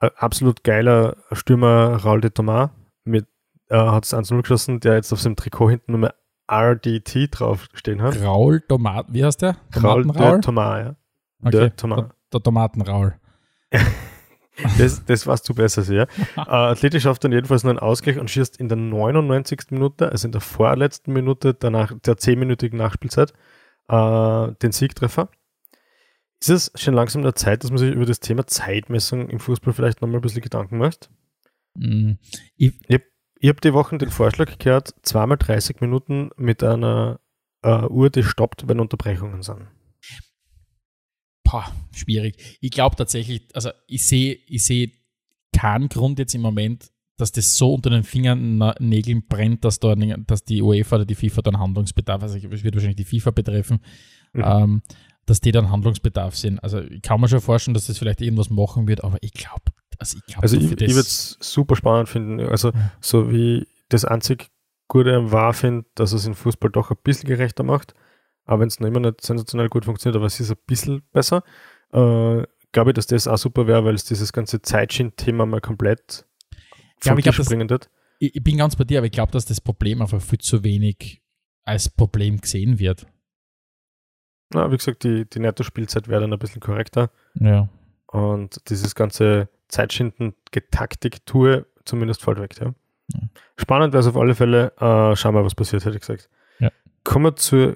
[0.01, 2.71] ein absolut geiler Stürmer Raul de Thomas
[3.05, 3.27] mit
[3.69, 6.15] äh, hat es 1-0 geschossen, der jetzt auf seinem Trikot hinten nur mehr
[6.51, 8.21] RDT draufstehen hat.
[8.23, 9.57] Raul Tomat, wie heißt der?
[9.83, 10.97] Raul de Thomas, ja.
[11.41, 11.51] Okay.
[11.51, 11.71] Der.
[11.71, 13.15] Der, der Tomatenraul.
[14.79, 16.03] Das, das warst du besser, ja.
[16.37, 19.71] äh, Athletisch schafft dann jedenfalls nur einen Ausgleich und schießt in der 99.
[19.71, 23.33] Minute, also in der vorletzten Minute danach, der 10-minütigen Nachspielzeit,
[23.89, 25.31] äh, den Siegtreffer.
[26.41, 29.73] Ist es schon langsam der Zeit, dass man sich über das Thema Zeitmessung im Fußball
[29.73, 31.11] vielleicht nochmal ein bisschen Gedanken macht?
[31.75, 32.13] Mm,
[32.57, 32.75] ich,
[33.41, 37.21] Ich habe die Woche den Vorschlag gehört, zweimal 30 Minuten mit einer
[37.63, 39.69] äh, Uhr, die stoppt, wenn Unterbrechungen sind.
[41.45, 42.59] boah, schwierig.
[42.61, 44.91] Ich glaube tatsächlich, also ich sehe ich sehe
[45.57, 50.45] keinen Grund jetzt im Moment, dass das so unter den Fingernägeln brennt, dass, da, dass
[50.45, 53.81] die UEFA oder die FIFA dann Handlungsbedarf, also es wird wahrscheinlich die FIFA betreffen,
[54.35, 54.43] Mhm.
[54.45, 54.83] ähm,
[55.29, 56.59] dass die dann Handlungsbedarf sind.
[56.61, 59.63] Also ich kann mir schon vorstellen, dass das vielleicht irgendwas machen wird, aber ich glaube,
[59.99, 62.41] also ich glaube, Also ich, ich würde es super spannend finden.
[62.41, 64.49] Also so wie das einzig
[64.89, 67.95] Gute am war, finde, dass es in Fußball doch ein bisschen gerechter macht.
[68.45, 71.43] Aber wenn es noch immer nicht sensationell gut funktioniert, aber es ist ein bisschen besser,
[71.93, 76.25] äh, glaube ich, dass das auch super wäre, weil es dieses ganze Zeitschienen-Thema mal komplett
[77.05, 77.91] Ja, vom ich glaub, bringen wird.
[78.19, 80.65] ich, ich bin ganz bei dir, aber ich glaube, dass das Problem einfach viel zu
[80.65, 81.23] wenig
[81.65, 83.07] als Problem gesehen wird.
[84.51, 87.11] Na, wie gesagt, die, die Netto-Spielzeit wäre dann ein bisschen korrekter.
[87.35, 87.69] Ja.
[88.07, 92.75] Und dieses ganze Zeitschinden-Getaktik-Tour zumindest fällt weg, ja.
[93.13, 93.21] Ja.
[93.57, 94.73] Spannend wäre es auf alle Fälle.
[94.79, 96.29] Äh, schauen wir, was passiert, hätte ich gesagt.
[96.59, 96.71] Ja.
[97.05, 97.75] Kommen wir zu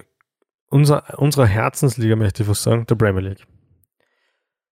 [0.69, 3.45] unser, unserer Herzensliga, möchte ich fast sagen, der Premier League.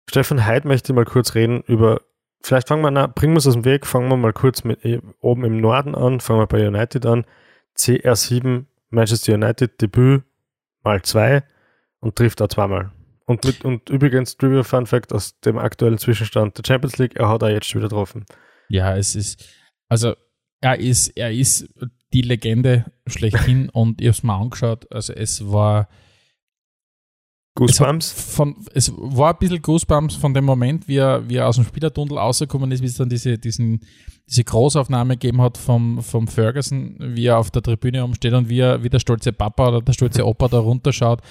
[0.10, 2.02] Stefan Heid möchte mal kurz reden über,
[2.42, 4.84] vielleicht fangen wir, na, bringen wir es aus dem Weg, fangen wir mal kurz mit
[4.84, 7.26] eh, oben im Norden an, fangen wir bei United an.
[7.78, 10.24] CR7, Manchester United, Debüt
[10.84, 11.44] mal zwei
[12.02, 12.92] und trifft auch zweimal.
[13.26, 17.30] Und, mit, und übrigens, Trivia Fun Fact aus dem aktuellen Zwischenstand der Champions League, er
[17.30, 18.26] hat auch jetzt schon wieder getroffen.
[18.68, 19.48] Ja, es ist,
[19.88, 20.16] also
[20.60, 21.70] er ist, er ist
[22.14, 24.92] die Legende schlechthin und ich habe es mir angeschaut.
[24.92, 25.88] Also es war
[27.56, 28.14] Goosebumps.
[28.14, 31.56] Es, von, es war ein bisschen Goosebumps von dem Moment, wie er, wie er aus
[31.56, 33.82] dem Spielertunnel rausgekommen ist, wie es dann diese, diesen,
[34.28, 38.60] diese Großaufnahme gegeben hat vom, vom Ferguson, wie er auf der Tribüne umsteht und wie,
[38.60, 41.22] er, wie der stolze Papa oder der stolze Opa da runterschaut.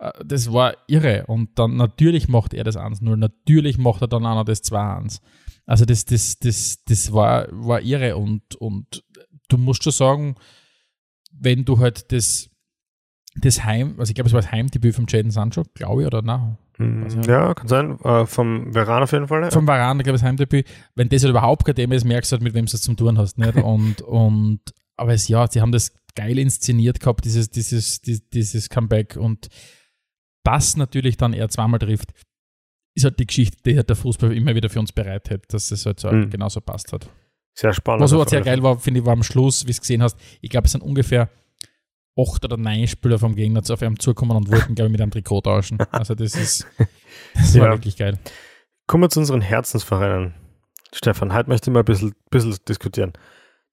[0.00, 1.24] Äh, Das war irre.
[1.26, 5.20] Und dann natürlich macht er das 1-0, natürlich macht er dann einer das 2-1.
[5.66, 9.04] Also das, das, das, das war, war irre und, und
[9.48, 10.34] du musst schon sagen,
[11.32, 12.50] wenn du halt das,
[13.36, 16.22] das Heim, also ich glaube, es war das Heimdebüt vom Jaden Sancho, glaube ich, oder
[16.22, 16.58] nein?
[16.78, 17.28] Weiß ich nicht.
[17.28, 18.00] Ja, kann sein.
[18.00, 19.50] Äh, vom Veran auf jeden Fall.
[19.50, 20.66] Vom Varan, glaube ich, das Heimdebüt.
[20.94, 22.96] Wenn das halt überhaupt kein Thema ist, merkst du halt, mit wem du es zum
[22.96, 23.38] tun hast.
[23.38, 23.54] Nicht?
[23.62, 24.60] Und, und,
[24.96, 29.48] aber es, ja, sie haben das geil inszeniert gehabt, dieses, dieses, dieses, dieses Comeback und
[30.44, 32.12] das natürlich dann er zweimal trifft,
[32.94, 35.86] ist halt die Geschichte, die halt der Fußball immer wieder für uns bereithält, dass es
[35.86, 36.30] halt so Mhm.
[36.30, 37.08] genauso passt hat.
[37.54, 38.02] Sehr spannend.
[38.02, 40.50] Was aber sehr geil war, finde ich, war am Schluss, wie du gesehen hast, ich
[40.50, 41.28] glaube, es sind ungefähr
[42.18, 45.00] acht oder neun Spieler vom Gegner zu auf einem zukommen und wollten, glaube ich, mit
[45.00, 45.78] einem Trikot tauschen.
[45.90, 46.66] Also das ist,
[47.34, 47.72] das war Ja.
[47.72, 48.18] wirklich geil.
[48.86, 50.34] Kommen wir zu unseren Herzensvereinen.
[50.92, 53.12] Stefan, heute möchte ich mal ein bisschen, bisschen diskutieren.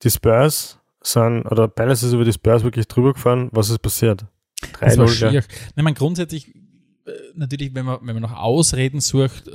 [0.03, 3.49] Die Spurs sind, oder Palace ist über die Spurs wirklich drüber gefahren.
[3.51, 4.26] Was ist passiert?
[4.80, 5.32] Das war 3-0, gell?
[5.32, 5.43] schier.
[5.76, 6.53] Nein, man grundsätzlich,
[7.36, 9.51] natürlich, wenn man, wenn man nach Ausreden sucht, äh,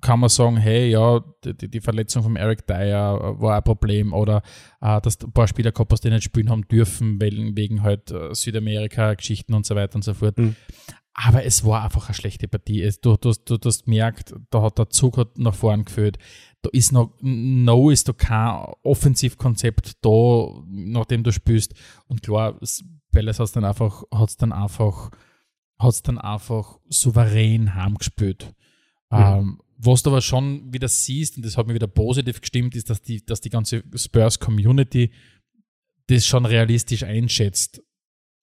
[0.00, 4.12] kann man sagen, hey, ja, die, die- Verletzung von Eric Dyer äh, war ein Problem
[4.12, 4.42] oder
[4.80, 8.34] äh, dass ein paar Spieler hast, die nicht spielen haben dürfen, wegen, wegen halt äh,
[8.34, 10.38] Südamerika-Geschichten und so weiter und so fort.
[10.38, 10.56] Mhm.
[11.18, 12.82] Aber es war einfach eine schlechte Partie.
[12.82, 16.18] Es, du, du, du, du hast gemerkt, da hat der Zug hat nach vorn geführt.
[16.60, 21.74] Da ist noch, no ist da kein Offensivkonzept da, nachdem du spielst.
[22.06, 25.10] Und klar, es- Palace hat dann einfach, hat's dann einfach,
[25.78, 28.54] hat's dann einfach souverän heimgespielt.
[29.10, 29.18] Mhm.
[29.18, 32.88] Ähm, was du aber schon wieder siehst, und das hat mir wieder positiv gestimmt, ist,
[32.88, 35.12] dass die, dass die ganze Spurs-Community
[36.06, 37.82] das schon realistisch einschätzt.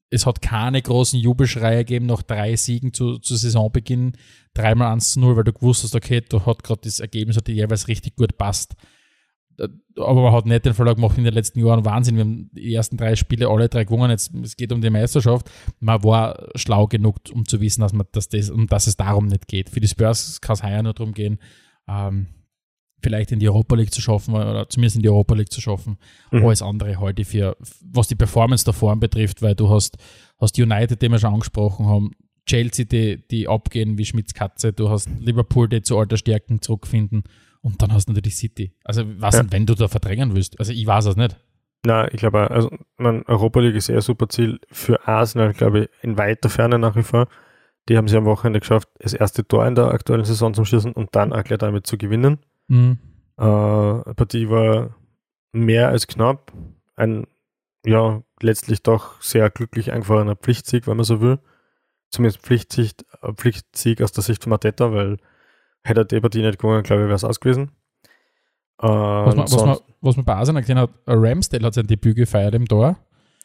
[0.10, 4.16] Es hat keine großen Jubelschreie gegeben nach drei Siegen zu, zu Saisonbeginn,
[4.54, 7.48] dreimal 1 zu 0, weil du gewusst hast, okay, da hat gerade das Ergebnis hat
[7.48, 8.76] dir jeweils richtig gut passt.
[9.98, 12.16] Aber man hat nicht den Verlag gemacht in den letzten Jahren Wahnsinn.
[12.16, 14.10] Wir haben die ersten drei Spiele alle drei gewonnen.
[14.10, 15.50] Jetzt, es geht um die Meisterschaft.
[15.80, 19.28] Man war schlau genug, um zu wissen, dass, man, dass, das, um, dass es darum
[19.28, 19.70] nicht geht.
[19.70, 21.40] Für die Spurs kann es heuer nur darum gehen,
[21.88, 22.28] ähm,
[23.04, 25.98] vielleicht in die Europa League zu schaffen oder zumindest in die Europa League zu schaffen.
[26.32, 26.46] Mhm.
[26.46, 29.98] Alles andere halte ich für, was die Performance da vorn betrifft, weil du hast,
[30.40, 32.12] hast United, den wir schon angesprochen haben,
[32.46, 37.24] Chelsea, die, die abgehen wie Schmitz Katze, du hast Liverpool, die zu alter Stärken zurückfinden
[37.64, 38.74] und dann hast du natürlich City.
[38.84, 39.44] Also was, Ja.
[39.50, 40.60] wenn du da verdrängen willst?
[40.60, 41.36] Also ich weiß es nicht.
[41.86, 45.80] Na, ich glaube, also, man, Europa League ist eher ein super Ziel für Arsenal, glaube
[45.82, 47.28] ich, in weiter Ferne nach wie vor.
[47.90, 50.94] Die haben sie am Wochenende geschafft, das erste Tor in der aktuellen Saison zu schießen
[50.94, 52.38] und dann auch gleich damit zu gewinnen.
[52.70, 53.00] Mhm.
[53.38, 53.44] Äh,
[54.14, 54.96] Partie war
[55.52, 56.54] mehr als knapp.
[56.96, 57.28] Ein,
[57.86, 61.40] ja, letztlich doch sehr glücklich eingefahrener Pflichtsieg, wenn man so will.
[62.12, 62.92] Zumindest Pflichtsieg,
[63.22, 65.18] äh, Pflichtsieg aus der Sicht von Mateta, weil
[65.84, 67.72] hätte die Partie nicht gewonnen, glaube ich, wäre es aus gewesen.
[68.82, 72.16] Äh, was, man, was, man, was man bei Arsenal gesehen hat, Ramsdale hat sein Debüt
[72.16, 72.98] gefeiert im Tor.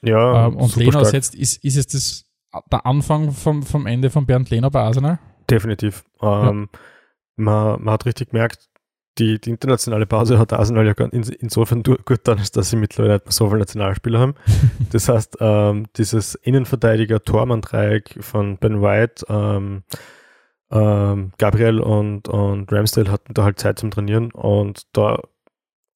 [0.02, 2.24] Ja, ähm, und Leno setzt, ist, ist es das
[2.70, 5.18] der Anfang vom, vom Ende von Bernd Lehner bei Arsenal?
[5.50, 6.04] Definitiv.
[6.22, 6.78] Ähm, ja.
[7.36, 8.68] man, man hat richtig gemerkt,
[9.18, 13.32] die, die internationale Pause hat Arsenal ja insofern gut getan, dass sie mittlerweile nicht mehr
[13.32, 14.34] so viele Nationalspieler haben.
[14.92, 19.82] das heißt, ähm, dieses Innenverteidiger-Tormann-Dreieck von Ben White, ähm,
[20.70, 25.20] ähm, Gabriel und, und Ramsdale hatten da halt Zeit zum Trainieren und da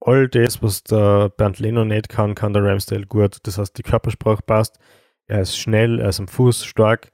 [0.00, 3.38] all das, was der Bernd Leno nicht kann, kann der Ramsdale gut.
[3.44, 4.78] Das heißt, die Körpersprache passt,
[5.26, 7.12] er ist schnell, er ist am Fuß stark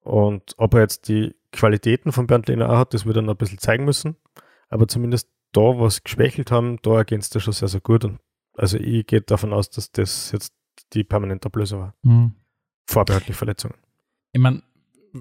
[0.00, 3.34] und ob er jetzt die Qualitäten von Bernd Leno auch hat, das wird er noch
[3.34, 4.16] ein bisschen zeigen müssen,
[4.68, 8.18] aber zumindest da, was geschwächelt haben, da ergänzt er schon sehr, sehr gut und
[8.56, 10.54] also ich gehe davon aus, dass das jetzt
[10.92, 11.94] die permanente Ablösung war.
[12.02, 12.34] Mhm.
[12.86, 13.74] Vorbehaltlich Verletzungen.
[14.32, 14.62] Ich meine,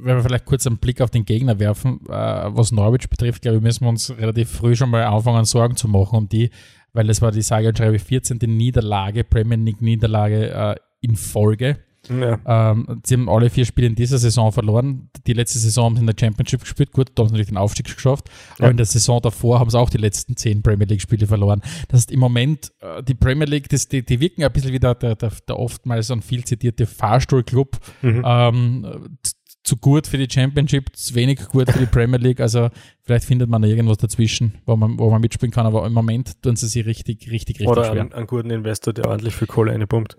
[0.03, 3.57] wenn wir vielleicht kurz einen Blick auf den Gegner werfen, äh, was Norwich betrifft, glaube
[3.57, 6.49] ich, müssen wir uns relativ früh schon mal anfangen, Sorgen zu machen um die,
[6.93, 8.37] weil das war die sage und schreibe 14.
[8.37, 11.77] Niederlage, Premier League Niederlage äh, in Folge.
[12.09, 12.71] Ja.
[12.71, 15.09] Ähm, sie haben alle vier Spiele in dieser Saison verloren.
[15.25, 16.91] Die letzte Saison haben sie in der Championship gespielt.
[16.91, 18.29] Gut, da haben sie natürlich den Aufstieg geschafft.
[18.29, 18.65] Ja.
[18.65, 21.61] Aber in der Saison davor haben sie auch die letzten zehn Premier League-Spiele verloren.
[21.87, 24.79] Das heißt, im Moment, äh, die Premier League, das, die, die wirken ein bisschen wie
[24.79, 27.77] der, der, der, der oftmals ein viel zitierte Fahrstuhlclub.
[28.01, 28.23] Mhm.
[28.25, 29.17] Ähm,
[29.65, 32.39] zu gut für die Championship, zu wenig gut für die Premier League.
[32.39, 32.69] Also
[33.01, 35.65] vielleicht findet man da irgendwas dazwischen, wo man, wo man mitspielen kann.
[35.65, 38.01] Aber im Moment tun sie sich richtig, richtig, richtig Oder schwer.
[38.01, 40.17] Einen, einen guten Investor, der ordentlich für Kohle einpumpt.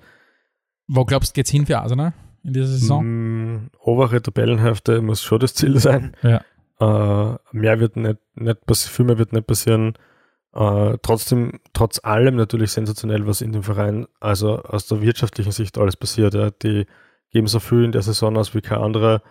[0.89, 3.05] Wo glaubst du, geht's hin für Arsenal in dieser Saison?
[3.05, 6.17] Mm, obere Tabellenhälfte muss schon das Ziel sein.
[6.23, 6.43] Ja.
[6.81, 9.95] Äh, mehr wird nicht, nicht viel mehr wird nicht passieren.
[10.55, 15.79] Äh, trotzdem, trotz allem natürlich sensationell, was in dem Verein, also aus der wirtschaftlichen Sicht
[15.79, 16.35] alles passiert.
[16.35, 16.51] Ja.
[16.51, 16.87] Die
[17.31, 19.23] geben so viel in der Saison aus wie kein anderer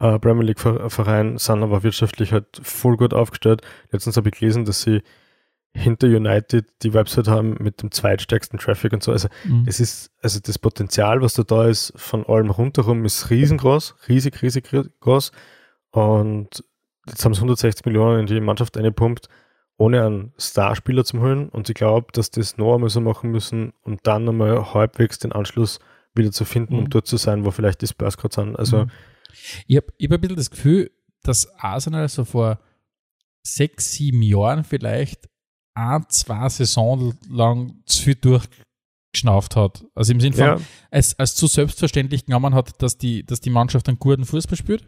[0.00, 3.62] äh, Premier League Verein, sind aber wirtschaftlich halt voll gut aufgestellt.
[3.90, 5.02] Letztens habe ich gelesen, dass sie
[5.74, 9.12] hinter United die Website haben mit dem zweitstärksten Traffic und so.
[9.12, 9.64] Also mhm.
[9.66, 14.42] es ist, also das Potenzial, was da da ist, von allem rundherum, ist riesengroß, riesig,
[14.42, 14.68] riesig
[15.00, 15.32] groß.
[15.90, 16.64] Und
[17.06, 19.28] jetzt haben sie 160 Millionen in die Mannschaft eingepumpt,
[19.76, 21.48] ohne einen Starspieler zu holen.
[21.48, 25.32] Und ich glaube, dass das noch einmal so machen müssen und dann nochmal halbwegs den
[25.32, 25.78] Anschluss
[26.14, 26.80] wieder zu finden, mhm.
[26.80, 28.56] um dort zu sein, wo vielleicht die Spurs gerade sind.
[28.56, 28.90] Also mhm.
[29.66, 30.90] ich habe hab ein bisschen das Gefühl,
[31.22, 32.60] dass Arsenal so vor
[33.42, 35.28] sechs, sieben Jahren vielleicht
[35.74, 39.84] ein, zwei Saison lang zu viel durchgeschnauft hat.
[39.94, 40.60] Also im Sinne von, ja.
[40.90, 44.86] es als zu selbstverständlich genommen hat, dass die, dass die Mannschaft einen guten Fußball spielt.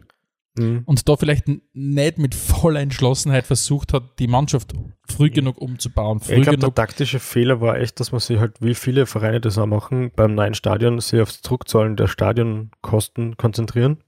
[0.57, 0.83] Mhm.
[0.85, 4.73] Und da vielleicht nicht mit voller Entschlossenheit versucht hat, die Mannschaft
[5.07, 6.19] früh genug umzubauen.
[6.19, 9.39] Früh ich glaube, der taktische Fehler war echt, dass man sich halt, wie viele Vereine
[9.39, 14.03] das auch machen, beim neuen Stadion sich aufs Zurückzahlen der Stadionkosten konzentrieren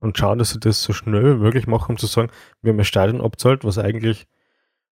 [0.00, 2.30] und schauen, dass sie das so schnell wie möglich machen, um zu sagen,
[2.62, 4.26] wir haben ein Stadion abzahlt, was eigentlich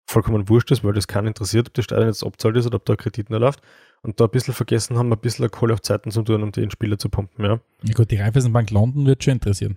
[0.04, 2.86] vollkommen wurscht ist, weil das keinen interessiert, ob das Stadion jetzt abzahlt ist oder ob
[2.86, 3.60] da ein Kredit noch läuft.
[4.02, 6.70] Und da ein bisschen vergessen haben, ein bisschen Kohle auf Zeiten zu tun, um den
[6.70, 7.60] Spieler zu pumpen, ja.
[7.82, 9.76] Ja gut, die Raiffeisenbank London wird schon interessieren.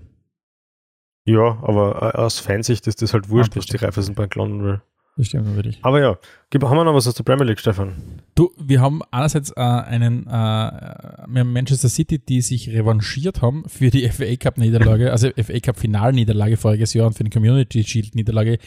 [1.25, 4.81] Ja, aber aus Fansicht ist das halt wurscht, was die Raiffeisenbank London will.
[5.17, 5.79] Das stimmt natürlich.
[5.83, 6.17] Aber ja,
[6.53, 8.21] haben wir noch was aus der Premier League, Stefan?
[8.33, 13.65] Du, wir haben einerseits äh, einen, äh, wir haben Manchester City, die sich revanchiert haben
[13.67, 17.83] für die FA Cup Niederlage, also FA Cup Finalniederlage voriges Jahr und für die Community
[17.83, 18.57] Shield Niederlage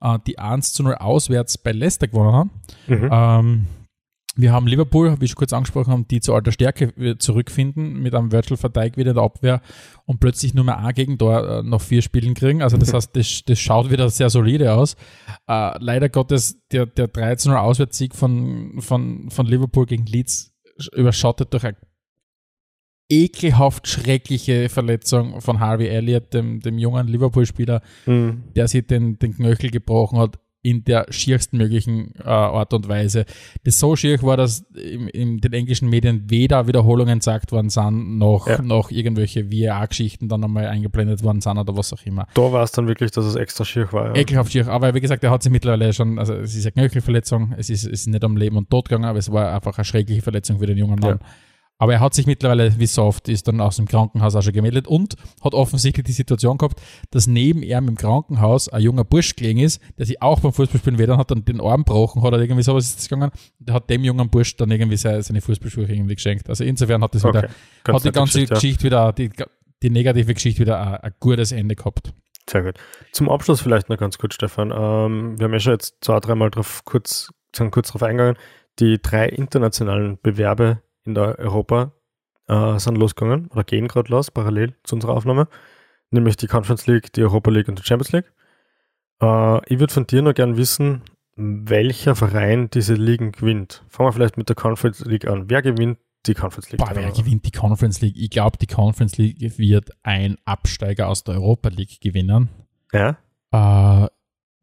[0.00, 2.50] äh, die 1 zu 0 auswärts bei Leicester gewonnen haben.
[2.88, 3.08] Mhm.
[3.12, 3.66] Ähm,
[4.36, 8.14] wir haben Liverpool, wie ich schon kurz angesprochen habe, die zu alter Stärke zurückfinden mit
[8.14, 9.60] einem Virtual Verteig wieder in der Abwehr
[10.06, 12.62] und plötzlich nur mehr ein Gegentor äh, noch vier Spielen kriegen.
[12.62, 14.94] Also das heißt, das, das schaut wieder sehr solide aus.
[15.48, 20.54] Äh, leider Gottes, der, der 13 0 Auswärtssieg von, von, von Liverpool gegen Leeds
[20.94, 21.76] überschattet durch eine
[23.08, 28.44] ekelhaft schreckliche Verletzung von Harvey Elliott, dem, dem jungen Liverpool-Spieler, mhm.
[28.54, 33.24] der sich den, den Knöchel gebrochen hat in der schiersten möglichen äh, Art und Weise.
[33.64, 38.18] Das so schier war, dass in, in, den englischen Medien weder Wiederholungen gesagt worden sind,
[38.18, 38.60] noch, ja.
[38.60, 42.26] noch irgendwelche VAR-Geschichten dann einmal eingeblendet worden sind oder was auch immer.
[42.34, 44.08] Da war es dann wirklich, dass es extra schier war.
[44.08, 44.16] Ja.
[44.16, 44.68] Ekelhaft schier.
[44.68, 47.84] Aber wie gesagt, er hat sich mittlerweile schon, also es ist eine Knöchelverletzung, es ist,
[47.84, 50.58] es ist nicht am Leben und Tod gegangen, aber es war einfach eine schreckliche Verletzung
[50.58, 51.18] für den jungen Mann.
[51.20, 51.26] Ja.
[51.80, 54.52] Aber er hat sich mittlerweile, wie so oft, ist dann aus dem Krankenhaus auch schon
[54.52, 56.78] gemeldet und hat offensichtlich die Situation gehabt,
[57.10, 60.98] dass neben ihm im Krankenhaus ein junger Bursch gelegen ist, der sich auch beim Fußballspielen
[60.98, 63.30] weder hat dann den Arm gebrochen hat oder irgendwie sowas ist das gegangen.
[63.60, 66.50] Der hat dem jungen Bursch dann irgendwie seine, seine Fußballschuhe irgendwie geschenkt.
[66.50, 67.38] Also insofern hat das okay.
[67.38, 69.30] wieder, hat die ganze Geschichte, Geschichte wieder, die,
[69.82, 72.12] die negative Geschichte wieder ein, ein gutes Ende gehabt.
[72.46, 72.74] Sehr gut.
[73.12, 74.70] Zum Abschluss vielleicht noch ganz kurz, Stefan.
[74.70, 78.36] Ähm, wir haben ja schon jetzt zwei, dreimal drauf kurz sind kurz darauf eingegangen,
[78.78, 81.92] die drei internationalen Bewerbe in der Europa
[82.48, 85.48] äh, sind losgegangen oder gehen gerade los, parallel zu unserer Aufnahme,
[86.10, 88.32] nämlich die Conference League, die Europa League und die Champions League.
[89.22, 91.02] Äh, ich würde von dir noch gern wissen,
[91.36, 93.84] welcher Verein diese Ligen gewinnt.
[93.88, 95.48] Fangen wir vielleicht mit der Conference League an.
[95.48, 96.80] Wer gewinnt die Conference League?
[96.80, 98.16] Boah, wer gewinnt die Conference League?
[98.16, 102.50] Ich glaube, die Conference League wird ein Absteiger aus der Europa League gewinnen.
[102.92, 103.16] Ja.
[103.52, 104.08] Äh,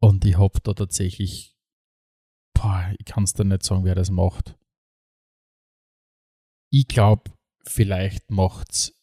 [0.00, 1.56] und ich habe da tatsächlich,
[2.54, 4.56] boah, ich kann es dir nicht sagen, wer das macht.
[6.70, 7.30] Ich glaube,
[7.66, 8.94] vielleicht macht es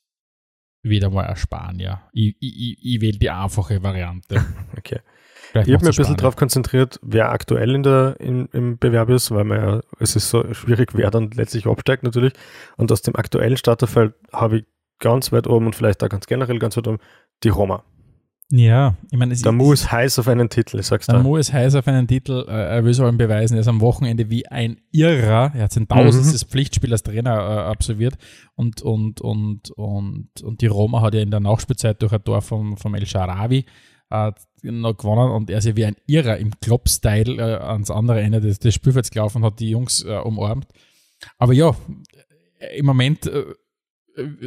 [0.84, 2.01] wieder mal ein Spanier.
[2.13, 4.45] Ich, ich, ich, wähle die einfache Variante.
[4.78, 4.99] Okay.
[5.51, 9.09] Vielleicht Ich habe mich ein bisschen darauf konzentriert, wer aktuell in der, in, im Bewerb
[9.09, 12.34] ist, weil man ja, es ist so schwierig, wer dann letztlich absteigt natürlich.
[12.78, 14.66] Und aus dem aktuellen Starterfeld habe ich
[14.99, 16.99] ganz weit oben und vielleicht auch ganz generell ganz weit oben
[17.43, 17.84] die Roma.
[18.52, 21.24] Ja, ich meine, es Der Mu ist heiß auf einen Titel, ich sag's Der da.
[21.24, 23.56] Mo ist heiß auf einen Titel, äh, er will es allem beweisen.
[23.56, 25.52] Er ist am Wochenende wie ein Irrer.
[25.56, 28.18] Er hat sein tausendstes Pflichtspiel als Trainer äh, absolviert
[28.54, 32.41] und, und, und, und, und die Roma hat ja in der Nachspielzeit durch ein Tor
[32.43, 33.66] vom, vom El Sharawi
[34.12, 34.32] äh,
[34.62, 38.41] noch gewonnen und er ist ja wie ein Irrer im Klopp-Style äh, ans andere Ende
[38.41, 40.68] des, des Spielfelds gelaufen und hat die Jungs äh, umarmt.
[41.39, 41.76] Aber ja,
[42.76, 43.30] im Moment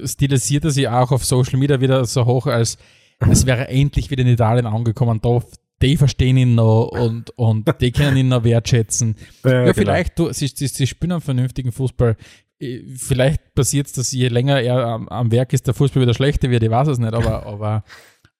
[0.04, 2.78] stilisiert er sich auch auf Social Media wieder so hoch, als
[3.20, 5.20] es wäre endlich wieder in Italien angekommen.
[5.20, 5.40] Da,
[5.82, 9.16] die verstehen ihn noch und, und die können ihn noch wertschätzen.
[9.44, 9.74] Ja, Ja, genau.
[9.74, 12.16] vielleicht, du, sie, sie, sie spielen einen vernünftigen Fußball.
[12.60, 16.14] Äh, Vielleicht passiert es, dass je länger er am, am Werk ist, der Fußball wieder
[16.14, 16.62] schlechter wird.
[16.62, 17.84] Ich weiß es nicht, aber, aber,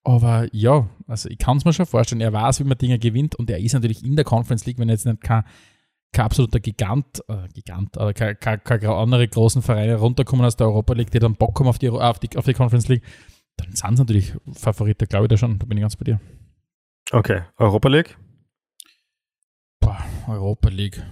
[0.05, 2.21] aber ja, also ich kann es mir schon vorstellen.
[2.21, 4.89] Er weiß, wie man Dinge gewinnt und er ist natürlich in der Conference League, wenn
[4.89, 5.45] er jetzt nicht kein,
[6.13, 10.67] kein absoluter Gigant, äh, Gigant, oder kein, kein, kein andere großen Vereine runterkommen aus der
[10.67, 13.03] Europa League, die dann Bock haben auf die, auf die, auf die Conference League,
[13.59, 15.59] dann sind sie natürlich Favorite, glaube ich da schon.
[15.59, 16.21] Da bin ich ganz bei dir.
[17.11, 18.17] Okay, Europa League.
[19.81, 21.03] Boah, Europa League.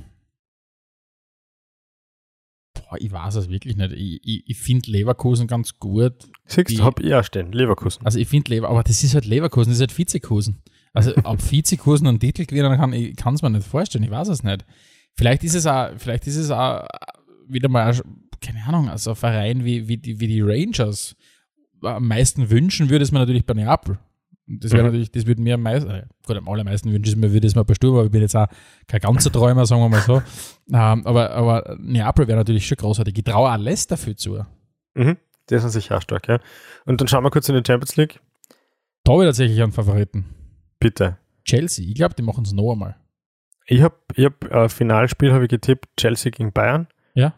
[2.74, 3.92] Boah, ich weiß es wirklich nicht.
[3.92, 6.14] Ich, ich, ich finde Leverkusen ganz gut.
[6.68, 7.52] Siehst du, hab ich auch stehen.
[7.52, 8.04] Leverkusen.
[8.04, 10.62] Also ich finde Lever, aber das ist halt Leverkusen, das ist halt Vizekusen.
[10.92, 14.28] Also ob Vizekusen einen Titel gewinnen kann, ich kann es mir nicht vorstellen, ich weiß
[14.28, 14.64] es nicht.
[15.16, 16.86] Vielleicht ist es auch, vielleicht ist es auch
[17.48, 18.02] wieder mal, ein-
[18.40, 21.16] keine Ahnung, also ein Verein wie, wie, die, wie die Rangers.
[21.82, 23.98] Am meisten wünschen würde es mir natürlich bei Neapel.
[24.48, 24.88] Das wäre Mhm.
[24.88, 27.64] natürlich, das würde mir am meisten, äh, gut, am allermeisten wünschen mir, würde es mir
[27.64, 28.46] bei Sturm, aber ich bin jetzt auch
[28.86, 30.22] kein ganzer Träumer, sagen wir mal so.
[30.72, 33.16] Ähm, aber, aber Neapel wäre natürlich schon großartig.
[33.18, 34.44] Ich traue auch viel zu.
[34.94, 35.16] Mhm.
[35.50, 36.38] Die sind sicher auch stark, ja.
[36.86, 38.20] Und dann schauen wir kurz in die Champions League.
[39.04, 40.24] Da habe ich tatsächlich einen Favoriten.
[40.80, 41.18] Bitte.
[41.44, 42.96] Chelsea, ich glaube, die machen es noch einmal.
[43.66, 46.86] Ich habe ich hab, äh, Finalspiel habe ich getippt, Chelsea gegen Bayern.
[47.14, 47.34] Ja.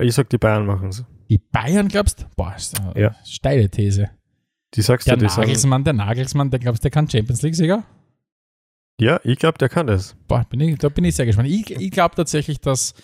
[0.00, 1.04] Ich sag, die Bayern machen es.
[1.28, 2.24] Die Bayern, glaubst du?
[2.36, 3.16] Boah, ist eine Ja.
[3.24, 4.10] steile These.
[4.74, 7.42] Die sagst Der du, die sagen, Nagelsmann, der Nagelsmann, der glaubst du, der kann Champions
[7.42, 7.84] League-Sieger?
[9.00, 10.16] Ja, ich glaube, der kann das.
[10.26, 11.48] Boah, bin ich, da bin ich sehr gespannt.
[11.48, 12.94] Ich, ich glaube tatsächlich, dass,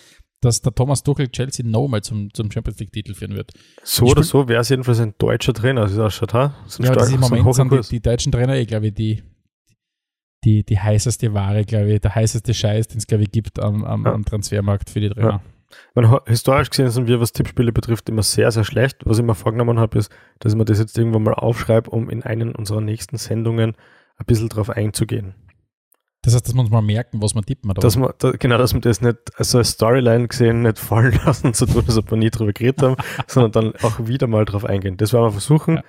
[0.41, 3.51] dass der Thomas Tuchel Chelsea nochmal zum, zum Champions League-Titel führen wird.
[3.83, 6.53] So Ich oder so wäre es jedenfalls ein deutscher Trainer, wie es ausschaut, ha?
[6.67, 9.23] So Ja, das stark- im Moment sind die, die deutschen Trainer, ich glaube, die,
[10.43, 13.83] die, die heißeste Ware, glaube ich, der heißeste Scheiß, den es, glaube ich, gibt am,
[13.85, 14.13] am, Ja.
[14.13, 15.41] am Transfermarkt für die Trainer.
[15.93, 18.97] Meine, historisch gesehen sind wir, was Tippspiele betrifft, immer sehr, sehr schlecht.
[19.05, 22.09] Was ich mir vorgenommen habe, ist, dass ich mir das jetzt irgendwann mal aufschreibe, um
[22.09, 23.75] in einen unserer nächsten Sendungen
[24.17, 25.35] ein bisschen drauf einzugehen.
[26.25, 27.69] Das heißt, dass wir uns mal merken, was wir tippen.
[27.69, 31.19] Oder Dass man, da, genau, dass wir das nicht also als Storyline gesehen nicht fallen
[31.25, 32.95] lassen, so tun, als ob wir nie drüber geredet haben,
[33.27, 34.97] sondern dann auch wieder mal drauf eingehen.
[34.97, 35.75] Das werden wir versuchen.
[35.75, 35.83] Ja.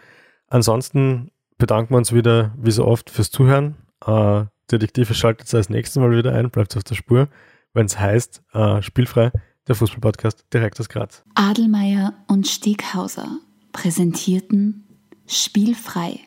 [0.49, 3.77] Ansonsten bedanken wir uns wieder, wie so oft, fürs Zuhören.
[4.05, 7.29] Äh, Detektive schaltet das nächste Mal wieder ein, bleibt auf der Spur,
[7.72, 9.31] wenn es heißt, äh, spielfrei,
[9.69, 11.23] der Fußballpodcast direkt aus Graz.
[11.35, 13.39] Adelmeier und Steghauser
[13.73, 14.85] präsentierten
[15.27, 16.21] Spielfrei,